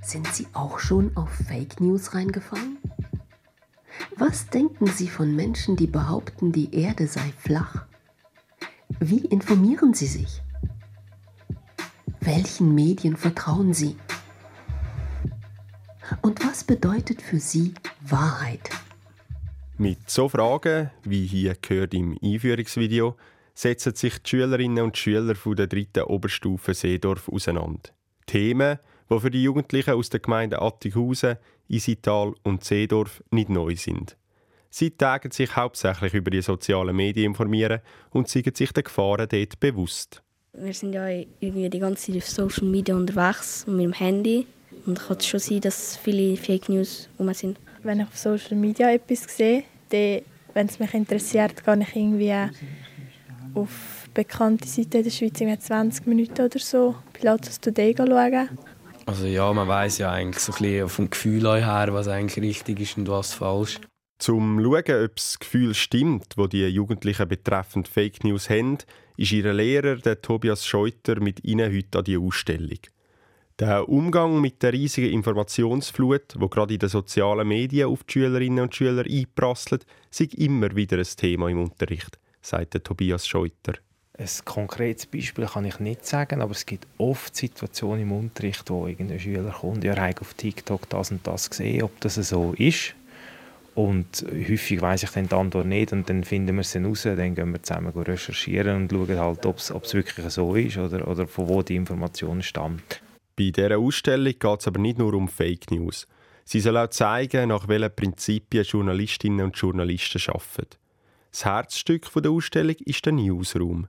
Sind 0.01 0.27
Sie 0.33 0.47
auch 0.53 0.79
schon 0.79 1.15
auf 1.15 1.29
Fake 1.29 1.81
News 1.81 2.13
reingefallen? 2.13 2.77
Was 4.17 4.47
denken 4.47 4.87
Sie 4.87 5.09
von 5.09 5.35
Menschen, 5.35 5.75
die 5.75 5.87
behaupten, 5.87 6.53
die 6.53 6.73
Erde 6.73 7.07
sei 7.07 7.33
flach? 7.37 7.85
Wie 8.99 9.25
informieren 9.25 9.93
Sie 9.93 10.07
sich? 10.07 10.41
Welchen 12.21 12.73
Medien 12.73 13.17
vertrauen 13.17 13.73
Sie? 13.73 13.97
Was 16.63 16.77
bedeutet 16.77 17.21
für 17.21 17.39
Sie 17.39 17.73
Wahrheit? 18.07 18.69
Mit 19.77 20.09
so 20.09 20.29
Fragen, 20.29 20.91
wie 21.03 21.25
hier 21.25 21.57
gehört 21.61 21.93
im 21.93 22.17
Einführungsvideo, 22.23 23.17
setzen 23.53 23.93
sich 23.95 24.19
die 24.19 24.29
Schülerinnen 24.29 24.81
und 24.81 24.97
Schüler 24.97 25.33
der 25.33 25.67
dritten 25.67 26.03
Oberstufe 26.03 26.73
Seedorf 26.73 27.27
auseinander. 27.27 27.89
Themen, 28.27 28.79
die 29.09 29.19
für 29.19 29.29
die 29.29 29.43
Jugendlichen 29.43 29.93
aus 29.93 30.09
den 30.09 30.21
Gemeinden 30.21 30.61
Attighausen, 30.61 31.35
Isital 31.67 32.33
und 32.43 32.63
Seedorf 32.63 33.21
nicht 33.29 33.49
neu 33.49 33.75
sind. 33.75 34.15
Sie 34.69 34.91
tagen 34.91 35.31
sich 35.31 35.57
hauptsächlich 35.57 36.13
über 36.13 36.31
die 36.31 36.41
sozialen 36.41 36.95
Medien 36.95 37.31
informieren 37.31 37.81
und 38.11 38.29
sind 38.29 38.55
sich 38.55 38.71
den 38.71 38.85
Gefahren 38.85 39.27
dort 39.27 39.59
bewusst. 39.59 40.23
Wir 40.53 40.73
sind 40.73 40.93
ja 40.93 41.09
irgendwie 41.09 41.69
die 41.69 41.79
ganze 41.79 42.13
Zeit 42.13 42.23
auf 42.23 42.29
Social 42.29 42.67
Media 42.69 42.95
unterwegs 42.95 43.65
und 43.67 43.75
mit 43.75 43.83
dem 43.83 43.91
Handy. 43.93 44.47
Und 44.85 44.97
es 44.99 45.07
kann 45.07 45.19
schon 45.21 45.39
sein, 45.39 45.61
dass 45.61 45.97
viele 45.97 46.37
Fake 46.37 46.69
News 46.69 47.09
rum 47.19 47.33
sind. 47.33 47.57
Wenn 47.83 47.99
ich 47.99 48.07
auf 48.07 48.17
Social 48.17 48.57
Media 48.57 48.91
etwas 48.91 49.23
sehe, 49.23 49.63
dann, 49.89 50.21
wenn 50.53 50.67
es 50.67 50.79
mich 50.79 50.93
interessiert, 50.93 51.63
gehe 51.63 51.79
ich 51.81 51.95
irgendwie 51.95 52.33
auf 53.55 54.07
bekannte 54.13 54.67
Seiten 54.67 54.97
in 54.97 55.03
der 55.03 55.09
Schweiz, 55.09 55.65
20 55.65 56.07
Minuten 56.07 56.41
oder 56.41 56.59
so, 56.59 56.95
Pilatus 57.13 57.59
Today 57.59 57.95
schauen. 57.97 58.49
Also 59.05 59.25
ja, 59.25 59.51
man 59.51 59.67
weiß 59.67 59.97
ja 59.97 60.11
eigentlich 60.11 60.41
so 60.41 60.53
ein 60.53 60.61
bisschen 60.61 60.89
vom 60.89 61.09
Gefühl 61.09 61.43
her, 61.55 61.89
was 61.91 62.07
eigentlich 62.07 62.43
richtig 62.43 62.79
ist 62.79 62.97
und 62.97 63.09
was 63.09 63.33
falsch. 63.33 63.79
Zum 64.19 64.61
schauen, 64.63 65.05
ob 65.05 65.15
das 65.15 65.39
Gefühl 65.39 65.73
stimmt, 65.73 66.33
wo 66.37 66.47
die 66.47 66.65
Jugendlichen 66.67 67.27
betreffend 67.27 67.87
Fake 67.87 68.23
News 68.23 68.49
haben, 68.49 68.77
ist 69.17 69.33
ihr 69.33 69.51
Lehrer, 69.51 69.97
der 69.97 70.21
Tobias 70.21 70.65
Scheuter, 70.65 71.19
mit 71.19 71.43
ihnen 71.43 71.75
heute 71.75 71.97
an 71.97 72.03
die 72.05 72.17
Ausstellung. 72.17 72.79
Der 73.59 73.87
Umgang 73.87 74.41
mit 74.41 74.63
der 74.63 74.73
riesigen 74.73 75.13
Informationsflut, 75.13 76.33
wo 76.39 76.47
gerade 76.47 76.73
in 76.73 76.79
den 76.79 76.89
sozialen 76.89 77.47
Medien 77.47 77.87
auf 77.87 78.03
die 78.03 78.13
Schülerinnen 78.13 78.63
und 78.63 78.73
Schüler 78.73 79.05
einprasselt, 79.05 79.85
ist 80.09 80.33
immer 80.33 80.75
wieder 80.75 80.97
ein 80.97 81.03
Thema 81.03 81.49
im 81.49 81.61
Unterricht, 81.61 82.17
sagt 82.41 82.83
Tobias 82.83 83.27
Scheuter. 83.27 83.73
Ein 84.17 84.27
konkretes 84.43 85.05
Beispiel 85.05 85.45
kann 85.45 85.65
ich 85.65 85.79
nicht 85.79 86.03
sagen, 86.05 86.41
aber 86.41 86.51
es 86.51 86.65
gibt 86.65 86.87
oft 86.97 87.35
Situationen 87.35 88.01
im 88.01 88.11
Unterricht, 88.11 88.67
wo 88.71 88.87
irgendein 88.87 89.19
Schüler 89.19 89.51
kommt, 89.51 89.83
ja, 89.83 90.09
ich 90.09 90.19
auf 90.19 90.33
TikTok 90.33 90.89
das 90.89 91.11
und 91.11 91.25
das 91.27 91.47
gesehen, 91.49 91.83
ob 91.83 91.99
das 92.01 92.15
so 92.15 92.55
ist. 92.57 92.95
Und 93.75 94.25
häufig 94.31 94.81
weiß 94.81 95.03
ich 95.03 95.09
dann 95.11 95.27
die 95.27 95.35
Antwort 95.35 95.67
nicht 95.67 95.93
und 95.93 96.09
dann 96.09 96.23
finden 96.23 96.55
wir 96.55 96.61
es 96.61 96.71
dann 96.71 96.85
raus, 96.85 97.03
dann 97.03 97.35
gehen 97.35 97.51
wir 97.51 97.61
zusammen 97.61 97.91
recherchieren 97.91 98.77
und 98.77 98.91
schauen 98.91 99.19
halt, 99.19 99.45
ob 99.45 99.57
es 99.57 99.93
wirklich 99.93 100.27
so 100.29 100.55
ist 100.55 100.77
oder, 100.77 101.07
oder 101.07 101.27
von 101.27 101.49
wo 101.49 101.61
die 101.61 101.75
Information 101.75 102.41
stammt. 102.41 103.02
Bei 103.35 103.49
dieser 103.49 103.79
Ausstellung 103.79 104.33
geht 104.37 104.59
es 104.59 104.67
aber 104.67 104.79
nicht 104.79 104.99
nur 104.99 105.13
um 105.15 105.27
Fake 105.27 105.71
News. 105.71 106.07
Sie 106.45 106.59
soll 106.59 106.77
auch 106.77 106.89
zeigen, 106.89 107.49
nach 107.49 107.67
welchen 107.67 107.95
Prinzipien 107.95 108.63
Journalistinnen 108.63 109.45
und 109.45 109.57
Journalisten 109.57 110.21
arbeiten. 110.27 110.77
Das 111.31 111.45
Herzstück 111.45 112.11
der 112.13 112.29
Ausstellung 112.31 112.75
ist 112.85 113.05
der 113.05 113.13
Newsroom. 113.13 113.87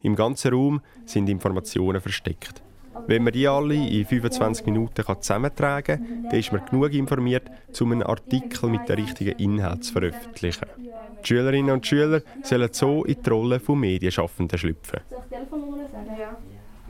Im 0.00 0.14
ganzen 0.14 0.52
Raum 0.52 0.80
sind 1.06 1.28
Informationen 1.28 2.00
versteckt. 2.00 2.62
Wenn 3.08 3.24
man 3.24 3.32
die 3.32 3.48
alle 3.48 3.74
in 3.74 4.06
25 4.06 4.64
Minuten 4.66 5.02
zusammentragen 5.20 5.96
kann, 5.96 6.22
dann 6.30 6.38
ist 6.38 6.52
man 6.52 6.64
genug 6.64 6.92
informiert, 6.92 7.50
um 7.80 7.90
einen 7.90 8.04
Artikel 8.04 8.70
mit 8.70 8.88
den 8.88 8.96
richtigen 8.96 9.36
Inhalten 9.38 9.82
zu 9.82 9.92
veröffentlichen. 9.94 10.68
Die 10.78 11.26
Schülerinnen 11.26 11.72
und 11.72 11.84
Schüler 11.84 12.22
sollen 12.44 12.68
so 12.72 13.04
in 13.04 13.20
die 13.20 13.28
Rolle 13.28 13.58
von 13.58 13.80
Medienschaffenden 13.80 14.56
schlüpfen. 14.56 15.00
Soll 15.10 15.18
ich 15.18 15.24
die 15.24 15.34
Telefonnummer 15.34 15.88
sagen? 15.90 16.16
Ja. 16.16 16.36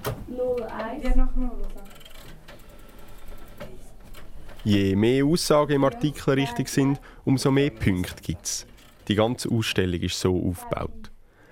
01. 0.05 1.84
Je 4.67 4.97
mehr 4.97 5.27
Aussagen 5.27 5.75
im 5.75 5.85
Artikel 5.85 6.31
richtig 6.31 6.69
sind, 6.69 6.99
umso 7.27 7.51
mehr 7.51 7.69
Punkte 7.69 8.23
gibt 8.23 8.47
es. 8.47 8.67
Die 9.09 9.15
ganze 9.15 9.51
Ausstellung 9.51 10.01
ist 10.01 10.19
so 10.19 10.35
aufgebaut. 10.43 11.11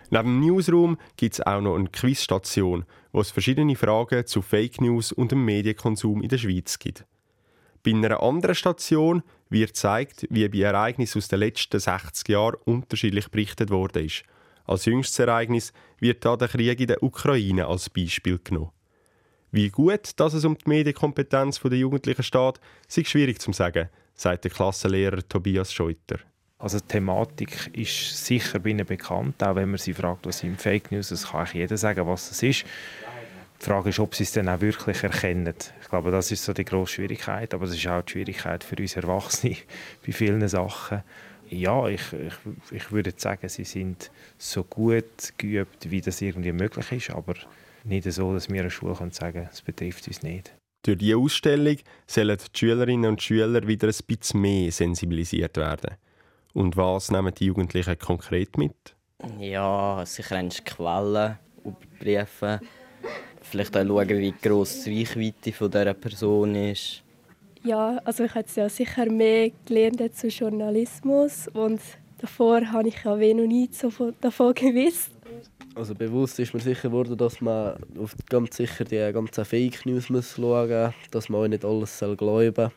Neben 0.08 0.40
dem 0.40 0.40
Newsroom 0.40 0.96
gibt 1.18 1.34
es 1.34 1.40
auch 1.42 1.60
noch 1.60 1.76
eine 1.76 1.90
Quizstation, 1.90 2.86
wo 3.12 3.20
es 3.20 3.30
verschiedene 3.30 3.76
Fragen 3.76 4.26
zu 4.26 4.40
Fake 4.40 4.80
News 4.80 5.12
und 5.12 5.30
dem 5.30 5.44
Medienkonsum 5.44 6.22
in 6.22 6.30
der 6.30 6.38
Schweiz 6.38 6.78
gibt. 6.78 7.04
Bei 7.82 7.90
einer 7.90 8.22
anderen 8.22 8.54
Station 8.54 9.22
wird 9.50 9.74
gezeigt, 9.74 10.26
wie 10.30 10.48
bei 10.48 10.60
Ereignissen 10.60 11.18
aus 11.18 11.28
den 11.28 11.40
letzten 11.40 11.80
60 11.80 12.28
Jahren 12.30 12.56
unterschiedlich 12.64 13.28
berichtet 13.28 13.68
worden 13.68 14.06
ist. 14.06 14.22
Als 14.64 14.86
jüngstes 14.86 15.18
Ereignis 15.18 15.74
wird 15.98 16.24
da 16.24 16.36
der 16.36 16.48
Krieg 16.48 16.80
in 16.80 16.86
der 16.86 17.02
Ukraine 17.02 17.66
als 17.66 17.90
Beispiel 17.90 18.40
genommen. 18.42 18.70
Wie 19.54 19.68
gut 19.68 20.18
dass 20.18 20.32
es 20.32 20.46
um 20.46 20.56
die 20.56 20.66
Medienkompetenz 20.66 21.60
der 21.60 21.76
Jugendlichen 21.76 22.22
steht, 22.22 22.58
ist 22.88 23.08
schwierig 23.08 23.38
zu 23.38 23.52
sagen, 23.52 23.90
sagt 24.14 24.44
der 24.44 24.50
Klassenlehrer 24.50 25.28
Tobias 25.28 25.70
Scheuter. 25.70 26.20
Also 26.58 26.78
die 26.78 26.86
Thematik 26.86 27.70
ist 27.76 28.24
sicher 28.24 28.64
ihnen 28.64 28.86
bekannt, 28.86 29.42
auch 29.42 29.54
wenn 29.54 29.68
man 29.68 29.78
sie 29.78 29.92
fragt, 29.92 30.24
was 30.24 30.38
sind 30.38 30.58
Fake 30.58 30.90
News, 30.90 31.10
das 31.10 31.28
kann 31.28 31.46
jeder 31.52 31.76
sagen, 31.76 32.06
was 32.06 32.30
das 32.30 32.42
ist. 32.42 32.64
Die 33.60 33.64
Frage 33.64 33.90
ist, 33.90 33.98
ob 33.98 34.14
sie 34.14 34.22
es 34.22 34.32
dann 34.32 34.48
auch 34.48 34.62
wirklich 34.62 35.02
erkennen. 35.02 35.54
Ich 35.82 35.88
glaube, 35.88 36.10
das 36.10 36.32
ist 36.32 36.44
so 36.44 36.54
die 36.54 36.64
grosse 36.64 36.94
Schwierigkeit, 36.94 37.52
aber 37.52 37.66
es 37.66 37.74
ist 37.74 37.86
auch 37.86 38.00
die 38.02 38.12
Schwierigkeit 38.12 38.64
für 38.64 38.76
uns 38.76 38.96
Erwachsene 38.96 39.56
bei 40.06 40.12
vielen 40.12 40.48
Sachen. 40.48 41.02
Ja, 41.50 41.88
ich, 41.88 42.00
ich, 42.12 42.72
ich 42.72 42.90
würde 42.90 43.12
sagen, 43.14 43.50
sie 43.50 43.64
sind 43.64 44.10
so 44.38 44.64
gut 44.64 45.34
geübt, 45.36 45.90
wie 45.90 46.00
das 46.00 46.22
irgendwie 46.22 46.52
möglich 46.52 46.90
ist, 46.92 47.10
aber 47.10 47.34
nicht 47.84 48.10
so, 48.10 48.32
dass 48.32 48.48
wir 48.48 48.60
an 48.60 48.66
der 48.66 48.70
Schule 48.70 48.94
sagen 48.94 49.32
können, 49.32 49.48
es 49.50 49.62
betrifft 49.62 50.06
uns 50.08 50.22
nicht. 50.22 50.54
Durch 50.84 50.98
diese 50.98 51.16
Ausstellung 51.16 51.76
sollen 52.06 52.38
die 52.38 52.58
Schülerinnen 52.58 53.10
und 53.10 53.22
Schüler 53.22 53.66
wieder 53.66 53.88
ein 53.88 53.94
bisschen 54.06 54.40
mehr 54.40 54.72
sensibilisiert 54.72 55.56
werden. 55.56 55.96
Und 56.54 56.76
was 56.76 57.10
nehmen 57.10 57.32
die 57.34 57.46
Jugendlichen 57.46 57.98
konkret 57.98 58.58
mit? 58.58 58.74
Ja, 59.38 60.04
sicher 60.04 60.42
Quellen 60.64 61.38
überprüfen. 61.64 62.60
Vielleicht 63.42 63.76
auch 63.76 63.86
schauen, 63.86 64.08
wie 64.08 64.34
gross 64.42 64.84
die 64.84 65.00
Reichweite 65.00 65.52
von 65.52 65.70
dieser 65.70 65.94
Person 65.94 66.54
ist. 66.54 67.02
Ja, 67.64 68.00
also 68.04 68.24
ich 68.24 68.34
habe 68.34 68.46
ja 68.56 68.68
sicher 68.68 69.06
mehr 69.06 69.52
gelernt 69.66 70.16
zu 70.16 70.28
Journalismus 70.28 71.46
und 71.48 71.80
davor 72.18 72.60
habe 72.72 72.88
ich 72.88 73.04
ja 73.04 73.14
noch 73.14 73.46
nie 73.46 73.68
so 73.70 73.90
davon 74.20 74.54
gewusst. 74.54 75.11
Also 75.74 75.94
bewusst 75.94 76.38
ist 76.38 76.52
mir 76.52 76.60
sicher 76.60 76.90
geworden, 76.90 77.16
dass 77.16 77.40
man 77.40 77.76
auf 77.98 78.14
ganz 78.28 78.56
sicher 78.56 78.84
die 78.84 79.10
ganzen 79.12 79.44
Fake 79.44 79.86
News 79.86 80.10
muss 80.10 80.34
schauen 80.36 80.86
muss, 80.86 81.10
dass 81.10 81.28
man 81.28 81.42
auch 81.42 81.48
nicht 81.48 81.64
alles 81.64 81.98
glauben 81.98 82.54
soll. 82.54 82.70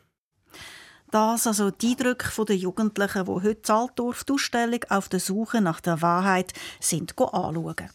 Das 1.12 1.46
also 1.48 1.72
die 1.72 1.92
Eindrücke 1.92 2.46
der 2.46 2.56
Jugendlichen, 2.56 3.26
die 3.26 3.32
heute 3.32 3.62
Zaltdorf 3.62 4.24
die 4.24 4.34
Ausstellung 4.34 4.80
auf 4.90 5.10
der 5.10 5.20
Suche 5.20 5.62
nach 5.62 5.82
der 5.82 6.02
Wahrheit 6.02 6.54
sind 6.80 7.18
anschauen. 7.18 7.90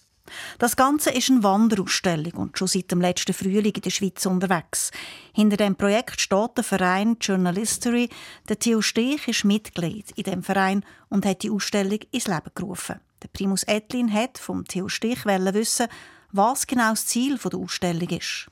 Das 0.58 0.76
Ganze 0.76 1.10
ist 1.10 1.30
eine 1.30 1.42
Wanderausstellung 1.42 2.32
und 2.34 2.58
schon 2.58 2.68
seit 2.68 2.90
dem 2.90 3.00
letzten 3.00 3.32
Frühling 3.32 3.74
in 3.74 3.82
der 3.82 3.90
Schweiz 3.90 4.24
unterwegs. 4.26 4.92
Hinter 5.32 5.56
dem 5.56 5.74
Projekt 5.76 6.20
steht 6.20 6.56
der 6.56 6.64
Verein 6.64 7.16
Journalistery. 7.20 8.08
Der 8.48 8.58
Theo 8.58 8.80
Stich 8.80 9.26
ist 9.26 9.44
Mitglied 9.44 10.12
in 10.12 10.24
dem 10.24 10.42
Verein 10.42 10.84
und 11.08 11.26
hat 11.26 11.42
die 11.42 11.50
Ausstellung 11.50 11.98
ins 12.12 12.28
Leben 12.28 12.50
gerufen. 12.54 13.00
Der 13.22 13.28
Primus 13.28 13.64
Etlin 13.64 14.12
hat 14.12 14.38
vom 14.38 14.64
Theo 14.64 14.88
Stich 14.88 15.24
wissen, 15.26 15.86
was 16.32 16.66
genau 16.66 16.90
das 16.90 17.06
Ziel 17.06 17.38
der 17.38 17.58
Ausstellung 17.58 18.08
ist. 18.08 18.50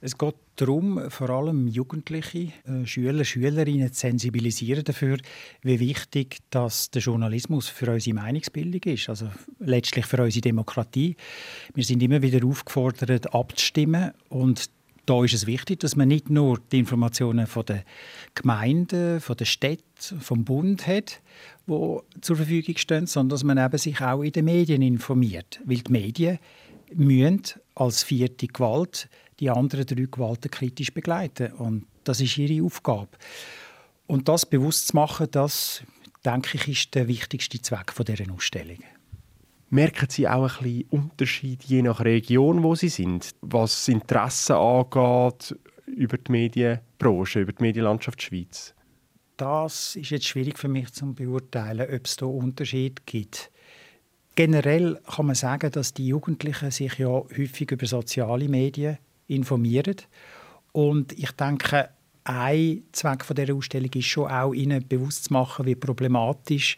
Es 0.00 0.16
geht 0.18 0.34
darum, 0.56 1.10
vor 1.10 1.30
allem 1.30 1.68
Jugendliche, 1.68 2.52
äh, 2.64 2.86
Schüler, 2.86 3.24
Schülerinnen 3.24 3.92
zu 3.92 4.00
sensibilisieren 4.00 4.84
dafür, 4.84 5.18
wie 5.62 5.80
wichtig 5.80 6.38
dass 6.50 6.90
der 6.90 7.02
Journalismus 7.02 7.68
für 7.68 7.90
unsere 7.90 8.14
Meinungsbildung 8.14 8.82
ist, 8.92 9.08
also 9.08 9.28
letztlich 9.58 10.06
für 10.06 10.22
unsere 10.22 10.42
Demokratie. 10.42 11.16
Wir 11.74 11.84
sind 11.84 12.02
immer 12.02 12.20
wieder 12.22 12.46
aufgefordert, 12.46 13.34
abzustimmen 13.34 14.12
und 14.28 14.70
da 15.06 15.24
ist 15.24 15.34
es 15.34 15.46
wichtig, 15.46 15.80
dass 15.80 15.96
man 15.96 16.08
nicht 16.08 16.30
nur 16.30 16.58
die 16.72 16.78
Informationen 16.78 17.46
von 17.46 17.64
der 17.64 17.84
Gemeinden, 18.34 19.20
von 19.20 19.36
der 19.36 19.44
Städte, 19.44 19.84
vom 20.20 20.44
Bund 20.44 20.86
hat, 20.86 21.20
wo 21.66 22.02
zur 22.20 22.36
Verfügung 22.36 22.76
stehen, 22.76 23.06
sondern 23.06 23.30
dass 23.30 23.44
man 23.44 23.58
eben 23.58 23.78
sich 23.78 24.00
auch 24.00 24.22
in 24.22 24.32
den 24.32 24.44
Medien 24.44 24.82
informiert, 24.82 25.60
weil 25.64 25.78
die 25.78 25.92
Medien 25.92 26.38
müssen 26.94 27.42
als 27.74 28.02
vierte 28.02 28.46
Gewalt 28.46 29.08
die 29.40 29.50
anderen 29.50 29.86
drei 29.86 30.06
Gewalten 30.10 30.50
kritisch 30.50 30.92
begleiten 30.92 31.52
und 31.52 31.86
das 32.04 32.20
ist 32.20 32.38
ihre 32.38 32.64
Aufgabe. 32.64 33.10
Und 34.06 34.28
das 34.28 34.46
bewusst 34.46 34.88
zu 34.88 34.96
machen, 34.96 35.28
das 35.30 35.82
denke 36.24 36.56
ich, 36.56 36.68
ist 36.68 36.94
der 36.94 37.08
wichtigste 37.08 37.60
Zweck 37.60 37.92
von 37.92 38.04
dieser 38.04 38.32
Ausstellung. 38.32 38.78
Merken 39.68 40.08
Sie 40.08 40.28
auch 40.28 40.60
ein 40.60 40.62
bisschen 40.62 40.88
Unterschied 40.90 41.64
je 41.64 41.82
nach 41.82 42.00
Region, 42.00 42.62
wo 42.62 42.74
Sie 42.76 42.88
sind, 42.88 43.34
was 43.40 43.88
Interessen 43.88 44.54
angeht 44.54 45.56
über 45.86 46.18
die 46.18 46.30
Medienbranche, 46.30 47.40
über 47.40 47.52
die 47.52 47.62
Medienlandschaft 47.62 48.22
Schweiz? 48.22 48.74
Das 49.36 49.96
ist 49.96 50.10
jetzt 50.10 50.26
schwierig 50.26 50.58
für 50.58 50.68
mich 50.68 50.92
zu 50.92 51.12
beurteilen, 51.12 51.88
ob 51.92 52.06
es 52.06 52.16
da 52.16 52.26
Unterschied 52.26 53.04
gibt. 53.06 53.50
Generell 54.36 55.00
kann 55.14 55.26
man 55.26 55.34
sagen, 55.34 55.70
dass 55.72 55.94
die 55.94 56.06
Jugendlichen 56.06 56.70
sich 56.70 56.98
ja 56.98 57.08
häufig 57.08 57.70
über 57.70 57.86
soziale 57.86 58.48
Medien 58.48 58.98
informieren 59.26 59.96
und 60.72 61.12
ich 61.14 61.32
denke, 61.32 61.88
ein 62.24 62.82
Zweck 62.92 63.24
der 63.30 63.54
Ausstellung 63.54 63.90
ist 63.94 64.06
schon 64.06 64.30
auch 64.30 64.52
ihnen 64.52 64.86
bewusst 64.86 65.24
zu 65.24 65.32
machen, 65.32 65.66
wie 65.66 65.74
problematisch 65.74 66.76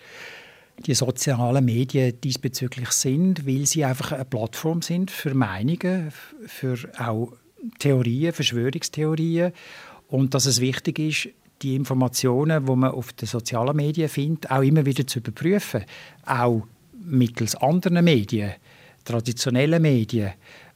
die 0.86 0.94
sozialen 0.94 1.64
Medien 1.64 2.20
diesbezüglich 2.20 2.90
sind, 2.90 3.46
weil 3.46 3.66
sie 3.66 3.84
einfach 3.84 4.12
eine 4.12 4.24
Plattform 4.24 4.82
sind 4.82 5.10
für 5.10 5.34
Meinungen, 5.34 6.12
für 6.46 6.76
auch 6.98 7.32
Theorien, 7.78 8.32
Verschwörungstheorien. 8.32 9.52
Und 10.08 10.34
dass 10.34 10.46
es 10.46 10.60
wichtig 10.60 10.98
ist, 10.98 11.28
die 11.62 11.74
Informationen, 11.74 12.66
die 12.66 12.76
man 12.76 12.92
auf 12.92 13.12
den 13.12 13.26
sozialen 13.26 13.76
Medien 13.76 14.08
findet, 14.08 14.50
auch 14.50 14.62
immer 14.62 14.86
wieder 14.86 15.06
zu 15.06 15.18
überprüfen, 15.18 15.84
auch 16.24 16.62
mittels 16.92 17.56
anderen 17.56 18.04
Medien, 18.04 18.52
traditionellen 19.04 19.82
Medien, 19.82 20.32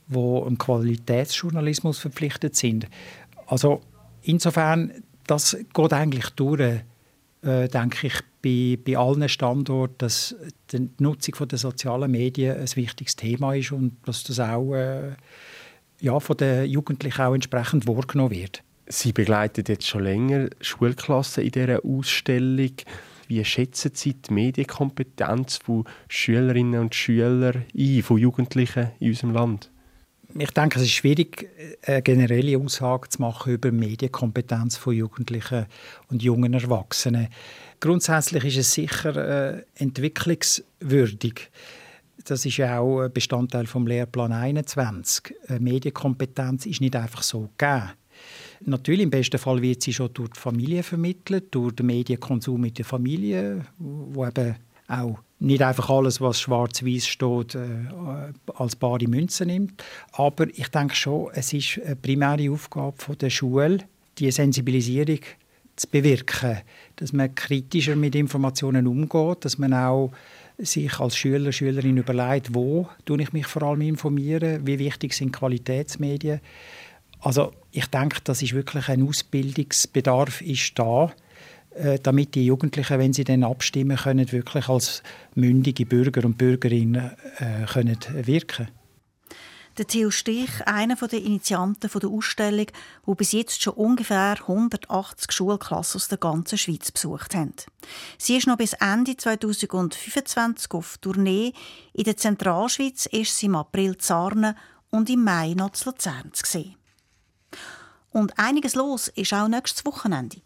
wo 0.09 0.45
im 0.45 0.59
Qualitätsjournalismus 0.59 1.99
verpflichtet 1.99 2.57
sind. 2.57 2.89
Also 3.47 3.81
insofern, 4.23 4.93
das 5.27 5.57
geht 5.73 5.93
eigentlich 5.93 6.31
durch, 6.31 6.81
äh, 7.43 7.69
denke 7.69 8.07
ich, 8.07 8.15
bei, 8.43 8.79
bei 8.85 8.97
allen 8.97 9.29
Standorten, 9.29 9.99
dass 9.99 10.35
die 10.73 10.91
Nutzung 10.99 11.49
der 11.49 11.59
sozialen 11.59 12.11
Medien 12.11 12.57
ein 12.57 12.77
wichtiges 12.77 13.17
Thema 13.17 13.55
ist 13.55 13.73
und 13.73 13.97
dass 14.05 14.25
das 14.25 14.41
auch 14.41 14.75
äh, 14.75 15.13
ja, 16.01 16.19
von 16.19 16.37
den 16.37 16.67
Jugendlichen 16.67 17.23
auch 17.23 17.35
entsprechend 17.35 17.87
wahrgenommen 17.87 18.33
wird. 18.33 18.63
Sie 18.87 19.13
begleiten 19.13 19.65
jetzt 19.67 19.87
schon 19.87 20.03
länger 20.03 20.51
Schulklassen 20.61 21.45
in 21.45 21.53
dieser 21.53 21.85
Ausstellung. 21.85 22.73
Wie 23.29 23.45
schätzen 23.45 23.93
Sie 23.95 24.15
die 24.15 24.33
Medienkompetenz 24.33 25.59
von 25.59 25.85
Schülerinnen 26.09 26.81
und 26.81 26.95
Schülern 26.95 27.65
ein, 27.75 28.03
von 28.03 28.19
Jugendlichen 28.19 28.91
in 28.99 29.11
unserem 29.11 29.33
Land? 29.33 29.72
Ich 30.39 30.51
denke, 30.51 30.79
es 30.79 30.87
ist 30.87 30.93
schwierig, 30.93 31.51
eine 31.83 32.01
generelle 32.01 32.59
Aussage 32.59 33.09
zu 33.11 33.21
machen 33.21 33.53
über 33.53 33.71
Medienkompetenz 33.71 34.77
von 34.79 34.95
Jugendlichen 34.95 35.67
und 36.09 36.23
jungen 36.23 36.55
Erwachsenen. 36.55 37.29
Grundsätzlich 37.81 38.45
ist 38.45 38.57
es 38.57 38.73
sicher 38.73 39.17
äh, 39.17 39.63
entwicklungswürdig. 39.75 41.51
Das 42.25 42.47
ist 42.47 42.57
ja 42.57 42.79
auch 42.79 43.09
Bestandteil 43.09 43.67
vom 43.67 43.87
Lehrplan 43.87 44.33
21. 44.33 45.35
Eine 45.49 45.61
Medienkompetenz 45.61 46.65
ist 46.67 46.81
nicht 46.81 46.97
einfach 46.97 47.23
so 47.23 47.51
gegeben. 47.59 47.91
Natürlich, 48.65 49.03
im 49.03 49.11
besten 49.11 49.39
Fall 49.39 49.61
wird 49.61 49.83
sie 49.83 49.93
schon 49.93 50.15
durch 50.15 50.31
die 50.31 50.41
Familie 50.41 50.83
vermittelt, 50.83 51.47
durch 51.51 51.75
den 51.75 51.87
Medienkonsum 51.87 52.61
mit 52.61 52.79
der 52.79 52.85
Familie, 52.85 53.67
wo 53.79 54.25
eben 54.25 54.55
auch 54.87 55.19
nicht 55.43 55.63
einfach 55.63 55.91
alles, 55.91 56.21
was 56.21 56.41
schwarz-weiß 56.41 57.07
steht, 57.07 57.55
äh, 57.55 57.87
als 58.55 58.77
bare 58.77 59.09
Münze 59.09 59.45
nimmt. 59.45 59.83
Aber 60.13 60.47
ich 60.49 60.69
denke 60.69 60.95
schon, 60.95 61.31
es 61.35 61.53
ist 61.53 61.81
eine 61.85 61.97
primäre 61.97 62.51
Aufgabe 62.51 63.17
der 63.17 63.31
Schule, 63.31 63.79
die 64.19 64.31
Sensibilisierung 64.31 65.21
zu 65.75 65.89
bewirken, 65.89 66.59
dass 66.97 67.13
man 67.13 67.35
kritischer 67.35 67.97
mit 67.97 68.15
Informationen 68.15 68.87
umgeht, 68.87 69.45
dass 69.45 69.59
man 69.59 69.75
auch 69.75 70.13
sich 70.59 71.01
als 71.01 71.17
Schüler, 71.17 71.51
Schülerin 71.51 71.97
überlegt, 71.97 72.55
wo 72.55 72.89
tue 73.05 73.23
ich 73.23 73.33
mich 73.33 73.47
vor 73.47 73.63
allem 73.63 73.81
informieren, 73.81 74.65
wie 74.67 74.79
wichtig 74.79 75.15
sind 75.15 75.33
Qualitätsmedien. 75.33 76.41
Also 77.21 77.53
ich 77.73 77.87
denke, 77.87 78.19
das 78.23 78.43
ist 78.43 78.53
wirklich 78.53 78.89
ein 78.89 79.09
Ausbildungsbedarf 79.09 80.41
ist 80.43 80.79
da 80.79 81.13
damit 82.03 82.35
die 82.35 82.47
Jugendlichen, 82.47 82.99
wenn 82.99 83.13
sie 83.13 83.25
dann 83.25 83.45
abstimmen 83.45 83.97
können, 83.97 84.31
wirklich 84.31 84.69
als 84.69 85.03
mündige 85.35 85.87
Bürger 85.87 86.25
und 86.25 86.39
Bürgerinnen 86.39 87.13
äh, 87.39 87.67
können 87.67 87.99
wirken 88.23 88.69
der 89.79 89.87
Theo 89.87 90.11
Stich, 90.11 90.51
einer 90.67 90.97
der 90.97 91.23
Initianten 91.23 91.89
der 91.91 92.11
Ausstellung, 92.11 92.67
der 93.07 93.15
bis 93.15 93.33
jetzt 93.33 93.63
schon 93.63 93.75
ungefähr 93.75 94.37
180 94.41 95.33
Schulklassen 95.33 95.99
aus 95.99 96.09
der 96.09 96.19
ganzen 96.19 96.59
Schweiz 96.59 96.91
besucht 96.91 97.35
haben. 97.35 97.55
Sie 98.19 98.37
ist 98.37 98.47
noch 98.47 98.59
bis 98.59 98.75
Ende 98.75 99.17
2025 99.17 100.73
auf 100.73 100.99
Tournee. 100.99 101.53
In 101.95 102.05
der 102.05 102.17
Zentralschweiz 102.17 103.07
ist 103.07 103.37
sie 103.37 103.47
im 103.47 103.57
April 103.57 103.97
Zarne 103.97 104.57
und 104.91 105.09
im 105.09 105.25
Mai 105.25 105.55
noch 105.55 105.71
zu 105.71 105.91
Luzern. 105.91 106.33
Und 108.11 108.39
einiges 108.39 108.75
los 108.75 109.09
ist 109.09 109.33
auch 109.33 109.49
nächstes 109.49 109.87
Wochenende. 109.87 110.43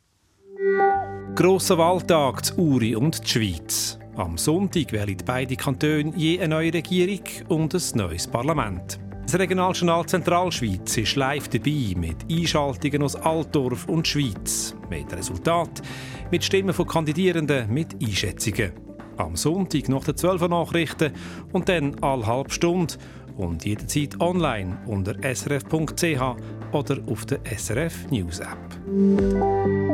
Grosser 1.34 1.76
Wahltag 1.76 2.44
zu 2.46 2.56
Uri 2.56 2.96
und 2.96 3.22
die 3.22 3.28
Schweiz. 3.28 3.98
Am 4.16 4.38
Sonntag 4.38 4.90
wählen 4.90 5.18
beide 5.24 5.54
Kantone 5.54 6.12
je 6.16 6.38
eine 6.38 6.54
neue 6.54 6.72
Regierung 6.72 7.20
und 7.48 7.74
ein 7.74 7.82
neues 7.94 8.26
Parlament. 8.26 8.98
Das 9.24 9.38
Regionaljournal 9.38 10.06
Zentralschweiz 10.06 10.96
ist 10.96 11.16
live 11.16 11.48
dabei 11.48 11.94
mit 11.96 12.16
Einschaltungen 12.30 13.02
aus 13.02 13.16
Altdorf 13.16 13.86
und 13.86 14.08
Schweiz. 14.08 14.74
Mit 14.88 15.12
Resultat, 15.12 15.82
mit 16.30 16.42
Stimmen 16.42 16.72
von 16.72 16.86
Kandidierenden, 16.86 17.72
mit 17.72 17.94
Einschätzungen. 18.02 18.72
Am 19.18 19.36
Sonntag 19.36 19.90
nach 19.90 20.04
den 20.04 20.16
12 20.16 20.48
Nachrichten 20.48 21.12
und 21.52 21.68
dann 21.68 22.02
alle 22.02 22.26
halbe 22.26 22.50
Stunde 22.50 22.94
und 23.36 23.64
jederzeit 23.64 24.18
online 24.20 24.78
unter 24.86 25.14
srf.ch 25.22 26.36
oder 26.72 26.98
auf 27.10 27.26
der 27.26 27.40
SRF 27.44 28.10
News 28.10 28.40
App. 28.40 29.85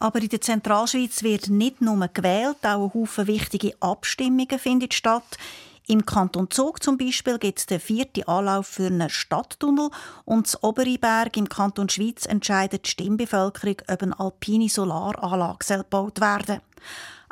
Aber 0.00 0.20
in 0.20 0.30
der 0.30 0.40
Zentralschweiz 0.40 1.22
wird 1.22 1.48
nicht 1.50 1.82
nur 1.82 2.08
gewählt, 2.08 2.56
auch 2.62 2.84
ein 2.86 2.94
Haufen 2.94 3.26
wichtige 3.26 3.74
Abstimmungen 3.80 4.58
finden 4.58 4.90
statt. 4.90 5.38
Im 5.86 6.06
Kanton 6.06 6.50
Zug 6.50 6.82
zum 6.82 6.96
Beispiel 6.96 7.38
gibt 7.38 7.58
es 7.58 7.66
den 7.66 7.80
vierten 7.80 8.26
Anlauf 8.26 8.66
für 8.66 8.86
einen 8.86 9.10
Stadttunnel 9.10 9.90
und 10.24 10.46
das 10.46 10.62
Oberiberg 10.62 11.36
im 11.36 11.48
Kanton 11.48 11.88
Schweiz 11.88 12.26
entscheidet 12.26 12.86
die 12.86 12.90
Stimmbevölkerung, 12.90 13.76
ob 13.88 14.02
eine 14.02 14.18
alpine 14.18 14.68
Solaranlage 14.68 15.78
gebaut 15.78 16.20
werden 16.20 16.46
soll. 16.46 16.60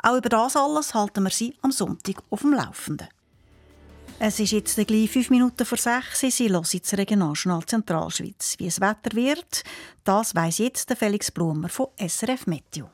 Auch 0.01 0.17
über 0.17 0.29
das 0.29 0.55
alles 0.55 0.93
halten 0.93 1.23
wir 1.23 1.31
Sie 1.31 1.55
am 1.61 1.71
Sonntag 1.71 2.17
auf 2.29 2.41
dem 2.41 2.53
Laufenden. 2.53 3.07
Es 4.21 4.37
ist 4.37 4.51
jetzt 4.51 4.75
gleich 4.75 5.09
fünf 5.09 5.29
Minuten 5.29 5.65
vor 5.65 5.77
sechs. 5.77 6.19
Sie 6.19 6.49
hören 6.49 6.61
das 6.61 6.97
Regionaljournal 6.97 7.65
Zentralschweiz. 7.65 8.55
Wie 8.57 8.67
es 8.67 8.81
Wetter 8.81 9.15
wird, 9.15 9.63
das 10.03 10.35
weiss 10.35 10.57
jetzt 10.57 10.93
Felix 10.99 11.31
Blumer 11.31 11.69
von 11.69 11.87
SRF 11.97 12.45
Meteo. 12.45 12.89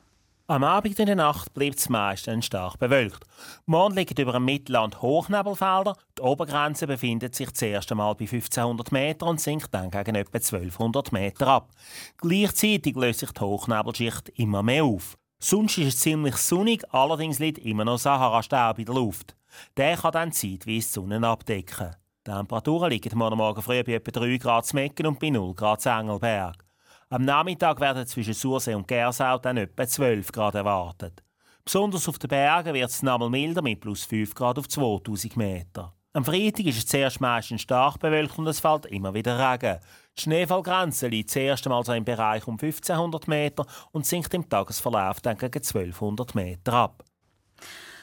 Am 0.46 0.62
Abend 0.62 0.96
in 1.00 1.06
der 1.06 1.16
Nacht 1.16 1.52
bleibt 1.52 1.80
es 1.80 1.88
meistens 1.88 2.46
stark 2.46 2.78
bewölkt. 2.78 3.24
Morgen 3.64 3.96
liegt 3.96 4.16
über 4.16 4.34
dem 4.34 4.44
Mittelland 4.44 5.02
Hochnebelfelder. 5.02 5.96
Die 6.16 6.22
Obergrenze 6.22 6.86
befindet 6.86 7.34
sich 7.34 7.52
zuerst 7.54 7.90
einmal 7.90 8.14
bei 8.14 8.26
1500 8.26 8.92
Meter 8.92 9.26
und 9.26 9.40
sinkt 9.40 9.74
dann 9.74 9.90
gegen 9.90 10.14
etwa 10.14 10.38
1200 10.38 11.10
Meter 11.10 11.48
ab. 11.48 11.70
Gleichzeitig 12.18 12.94
löst 12.94 13.18
sich 13.18 13.32
die 13.32 13.40
Hochnebelschicht 13.40 14.28
immer 14.36 14.62
mehr 14.62 14.84
auf. 14.84 15.18
Sonst 15.40 15.76
ist 15.78 15.88
es 15.88 15.98
ziemlich 15.98 16.36
sonnig, 16.36 16.84
allerdings 16.94 17.40
liegt 17.40 17.58
immer 17.58 17.84
noch 17.84 17.98
Sahara-Staub 17.98 18.78
in 18.78 18.84
der 18.84 18.94
Luft. 18.94 19.35
Der 19.76 19.96
kann 19.96 20.12
dann 20.12 20.32
zeitweise 20.32 20.64
die 20.66 20.80
Sonne 20.80 21.26
abdecken. 21.26 21.96
Die 22.26 22.30
Temperaturen 22.30 22.90
liegen 22.90 23.18
morgen 23.18 23.36
Morgen 23.36 23.62
früh 23.62 23.82
bei 23.84 23.94
etwa 23.94 24.10
3 24.10 24.36
Grad 24.38 24.66
zu 24.66 24.76
Mecken 24.76 25.06
und 25.06 25.20
bei 25.20 25.30
0 25.30 25.54
Grad 25.54 25.80
zu 25.80 25.90
Engelberg. 25.90 26.64
Am 27.08 27.24
Nachmittag 27.24 27.78
werden 27.80 28.06
zwischen 28.06 28.34
Sursee 28.34 28.74
und 28.74 28.88
Gersau 28.88 29.38
dann 29.38 29.58
etwa 29.58 29.86
12 29.86 30.32
Grad 30.32 30.56
erwartet. 30.56 31.22
Besonders 31.64 32.08
auf 32.08 32.18
den 32.18 32.28
Bergen 32.28 32.74
wird 32.74 32.90
es 32.90 33.00
einmal 33.00 33.30
milder 33.30 33.62
mit 33.62 33.80
plus 33.80 34.04
5 34.04 34.34
Grad 34.34 34.58
auf 34.58 34.68
2000 34.68 35.36
Meter. 35.36 35.92
Am 36.16 36.24
Freitag 36.24 36.64
ist 36.64 36.78
es 36.78 36.86
zuerst 36.86 37.20
meistens 37.20 37.60
stark 37.60 37.98
bewölkt 38.00 38.38
und 38.38 38.46
es 38.46 38.58
fällt 38.58 38.86
immer 38.86 39.12
wieder 39.12 39.38
Regen. 39.38 39.78
Die 40.16 40.22
Schneefallgrenze 40.22 41.08
liegt 41.08 41.30
zuerst 41.30 41.66
einmal 41.66 41.84
so 41.84 41.92
im 41.92 42.06
Bereich 42.06 42.46
um 42.46 42.54
1500 42.54 43.28
Meter 43.28 43.66
und 43.92 44.06
sinkt 44.06 44.32
im 44.32 44.48
Tagesverlauf 44.48 45.20
dann 45.20 45.36
gegen 45.36 45.62
1200 45.62 46.34
Meter 46.34 46.72
ab. 46.72 47.04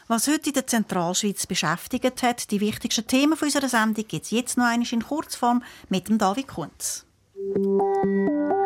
Was 0.10 0.28
heute 0.28 0.50
in 0.50 0.54
der 0.54 0.68
Zentralschweiz 0.68 1.48
beschäftigt 1.48 2.24
hat, 2.24 2.52
die 2.52 2.60
wichtigsten 2.60 3.08
Themen 3.08 3.38
unserer 3.42 3.70
Sendung, 3.70 4.06
gibt 4.06 4.26
es 4.26 4.32
jetzt 4.32 4.58
noch 4.58 4.66
einmal 4.66 4.88
in 4.92 5.02
Kurzform 5.02 5.64
mit 5.88 6.10
dem 6.10 6.18
David 6.18 6.50
Kunz. 6.50 7.06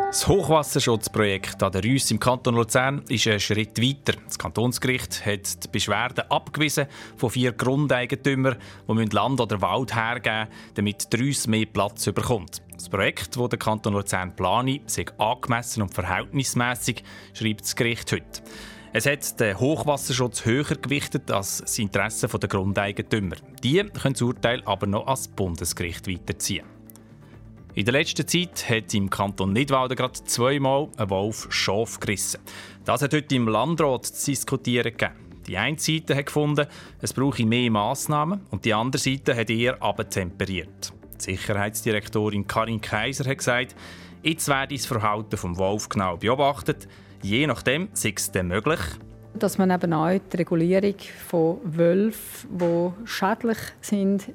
Das 0.08 0.26
Hochwasserschutzprojekt 0.26 1.62
an 1.62 1.70
der 1.70 1.84
Rüss 1.84 2.10
im 2.10 2.18
Kanton 2.18 2.56
Luzern 2.56 3.04
ist 3.08 3.28
ein 3.28 3.38
Schritt 3.38 3.80
weiter. 3.80 4.18
Das 4.26 4.38
Kantonsgericht 4.38 5.24
hat 5.24 5.64
die 5.64 5.68
Beschwerden 5.68 6.28
abgewiesen 6.28 6.86
von 7.16 7.30
vier 7.30 7.52
Grundeigentümern, 7.52 8.56
die 8.88 9.04
Land 9.14 9.40
oder 9.40 9.60
Wald 9.60 9.94
hergeben 9.94 10.48
müssen, 10.48 10.74
damit 10.74 11.12
die 11.12 11.16
Rüss 11.18 11.46
mehr 11.46 11.66
Platz 11.66 12.06
bekommt. 12.06 12.62
Das 12.74 12.88
Projekt, 12.88 13.36
das 13.36 13.48
der 13.48 13.58
Kanton 13.58 13.92
Luzern 13.92 14.34
plane, 14.34 14.80
sei 14.86 15.06
angemessen 15.18 15.82
und 15.82 15.94
verhältnismäßig, 15.94 17.04
schreibt 17.32 17.60
das 17.60 17.76
Gericht 17.76 18.10
heute. 18.10 18.42
Es 18.90 19.04
hat 19.04 19.38
den 19.38 19.60
Hochwasserschutz 19.60 20.46
höher 20.46 20.64
gewichtet 20.64 21.30
als 21.30 21.58
das 21.58 21.78
Interesse 21.78 22.26
der 22.26 22.48
Grundeigentümer. 22.48 23.36
Die 23.62 23.82
können 23.82 24.14
das 24.14 24.22
Urteil 24.22 24.62
aber 24.64 24.86
noch 24.86 25.06
ans 25.06 25.28
Bundesgericht 25.28 26.08
weiterziehen. 26.08 26.64
In 27.74 27.84
der 27.84 27.92
letzten 27.92 28.26
Zeit 28.26 28.68
hat 28.68 28.94
im 28.94 29.10
Kanton 29.10 29.52
Nidwalden 29.52 29.94
gerade 29.94 30.24
zweimal 30.24 30.88
ein 30.96 31.10
Wolf 31.10 31.48
Schaf 31.50 32.00
gerissen. 32.00 32.40
Das 32.86 33.02
hat 33.02 33.12
heute 33.12 33.34
im 33.34 33.46
Landrat 33.46 34.06
zu 34.06 34.30
diskutieren 34.30 34.96
gegeben. 34.96 35.14
Die 35.46 35.58
eine 35.58 35.78
Seite 35.78 36.16
hat 36.16 36.26
gefunden, 36.26 36.66
es 37.00 37.12
brauche 37.12 37.44
mehr 37.44 37.70
Massnahmen 37.70 38.40
und 38.50 38.64
die 38.64 38.72
andere 38.72 39.00
Seite 39.00 39.36
hat 39.36 39.50
eher 39.50 39.82
abtemperiert. 39.82 40.94
Die 41.20 41.36
Sicherheitsdirektorin 41.36 42.46
Karin 42.46 42.80
Kaiser 42.80 43.28
hat 43.28 43.38
gesagt, 43.38 43.76
jetzt 44.22 44.48
werde 44.48 44.74
das 44.74 44.86
Verhalten 44.86 45.36
vom 45.36 45.58
Wolf 45.58 45.90
genau 45.90 46.16
beobachtet. 46.16 46.88
Je 47.22 47.46
nachdem 47.46 47.88
sei 47.92 48.12
es 48.16 48.30
dann 48.30 48.48
möglich, 48.48 48.80
dass 49.34 49.58
man 49.58 49.70
eben 49.70 49.92
auch 49.92 50.18
die 50.32 50.36
Regulierung 50.36 50.96
von 51.28 51.58
Wölfen, 51.64 52.58
die 52.58 52.90
schädlich 53.06 53.58
sind, 53.80 54.28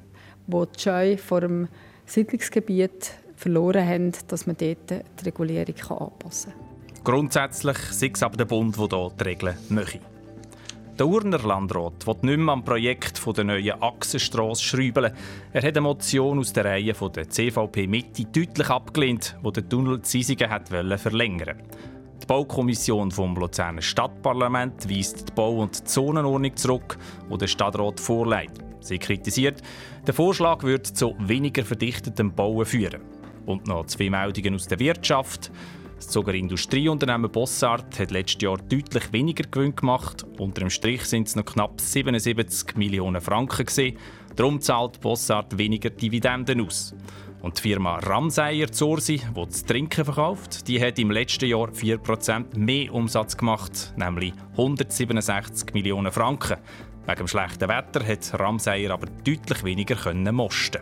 die 0.46 0.66
die 0.76 0.80
Scheu 0.80 1.16
vor 1.16 1.40
dem 1.40 1.68
Siedlungsgebiet 2.06 3.12
verloren 3.36 3.86
haben, 3.86 4.12
dass 4.28 4.46
man 4.46 4.56
dort 4.56 4.90
die 4.90 5.24
Regulierung 5.24 5.74
anpassen 5.98 6.52
kann. 6.52 7.02
Grundsätzlich 7.04 7.78
sei 7.90 8.10
es 8.14 8.22
aber 8.22 8.36
der 8.36 8.44
Bund, 8.46 8.76
der 8.76 8.88
hier 8.88 9.12
die 9.18 9.24
Regeln 9.24 9.56
möchte. 9.68 10.00
Der 10.98 11.08
Urner 11.08 11.40
Landrat 11.40 12.06
will 12.06 12.16
nicht 12.22 12.38
mehr 12.38 12.52
am 12.52 12.64
Projekt 12.64 13.20
der 13.36 13.44
neuen 13.44 13.82
Achsenstrasse 13.82 14.62
schrauben. 14.62 15.12
Er 15.52 15.62
hat 15.62 15.76
eine 15.76 15.80
Motion 15.80 16.38
aus 16.38 16.52
der 16.52 16.66
Reihe 16.66 16.92
der 16.92 17.28
CVP 17.28 17.88
Mitte 17.88 18.24
deutlich 18.26 18.70
abgelehnt, 18.70 19.36
die 19.44 19.52
den 19.52 19.68
Tunnel 19.68 20.02
Zisingen 20.02 20.48
verlängern 20.96 21.58
wollte. 21.58 21.93
Die 22.22 22.26
Baukommission 22.26 23.10
vom 23.10 23.36
Luzerner 23.36 23.82
Stadtparlament 23.82 24.88
weist 24.88 25.28
die 25.28 25.32
Bau- 25.32 25.62
und 25.62 25.88
Zonenordnung 25.88 26.56
zurück, 26.56 26.96
die 27.30 27.38
der 27.38 27.46
Stadtrat 27.46 28.00
vorlegt. 28.00 28.58
Sie 28.80 28.98
kritisiert, 28.98 29.62
der 30.06 30.14
Vorschlag 30.14 30.62
würde 30.62 30.82
zu 30.82 31.14
weniger 31.18 31.64
verdichtetem 31.64 32.34
Bauen 32.34 32.66
führen. 32.66 33.02
Und 33.46 33.66
noch 33.66 33.86
zwei 33.86 34.10
Meldungen 34.10 34.54
aus 34.54 34.66
der 34.66 34.78
Wirtschaft. 34.78 35.50
Das 35.96 36.08
Zuger 36.08 36.34
Industrieunternehmen 36.34 37.30
Bossart 37.30 37.98
hat 37.98 38.10
letztes 38.10 38.42
Jahr 38.42 38.58
deutlich 38.58 39.12
weniger 39.12 39.44
Gewinn 39.44 39.74
gemacht. 39.74 40.26
Unter 40.38 40.60
dem 40.60 40.70
Strich 40.70 41.04
sind 41.04 41.28
es 41.28 41.36
noch 41.36 41.44
knapp 41.44 41.80
77 41.80 42.76
Millionen 42.76 43.20
Franken. 43.20 43.64
Gewesen. 43.64 43.96
Darum 44.36 44.60
zahlt 44.60 45.00
Bossart 45.00 45.56
weniger 45.56 45.90
Dividenden 45.90 46.60
aus. 46.60 46.94
Und 47.44 47.58
die 47.58 47.60
Firma 47.68 47.96
Ramseyer 47.98 48.72
Zorsi, 48.72 49.18
die 49.18 49.44
das 49.44 49.66
Trinken 49.66 50.02
verkauft, 50.06 50.66
die 50.66 50.82
hat 50.82 50.98
im 50.98 51.10
letzten 51.10 51.44
Jahr 51.44 51.68
4% 51.68 52.56
mehr 52.56 52.90
Umsatz 52.94 53.36
gemacht, 53.36 53.92
nämlich 53.98 54.32
167 54.52 55.74
Millionen 55.74 56.10
Franken. 56.10 56.56
Wegen 57.04 57.18
dem 57.18 57.28
schlechten 57.28 57.68
Wetter 57.68 58.02
hat 58.02 58.40
Ramseyer 58.40 58.92
aber 58.92 59.08
deutlich 59.26 59.62
weniger 59.62 59.94
können 59.94 60.34
mosten. 60.34 60.80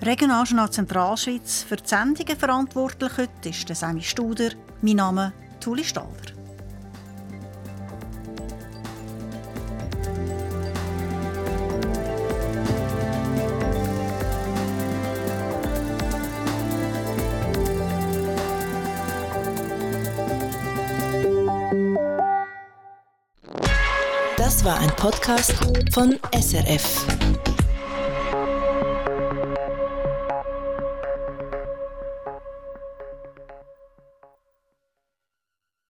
Regionaljournal 0.00 0.70
Zentralschweiz 0.70 1.64
für 1.64 1.76
die 1.76 1.86
Sendungen 1.86 2.38
verantwortlich 2.38 3.12
heute 3.18 3.50
ist 3.50 3.68
Semi 3.68 4.00
Studer. 4.00 4.48
Mein 4.80 4.96
Name 4.96 5.34
ist 5.52 5.60
Tuli 5.60 5.84
Staller. 5.84 6.35
Podcast 25.06 25.54
von 25.92 26.18
SRF. 26.32 27.25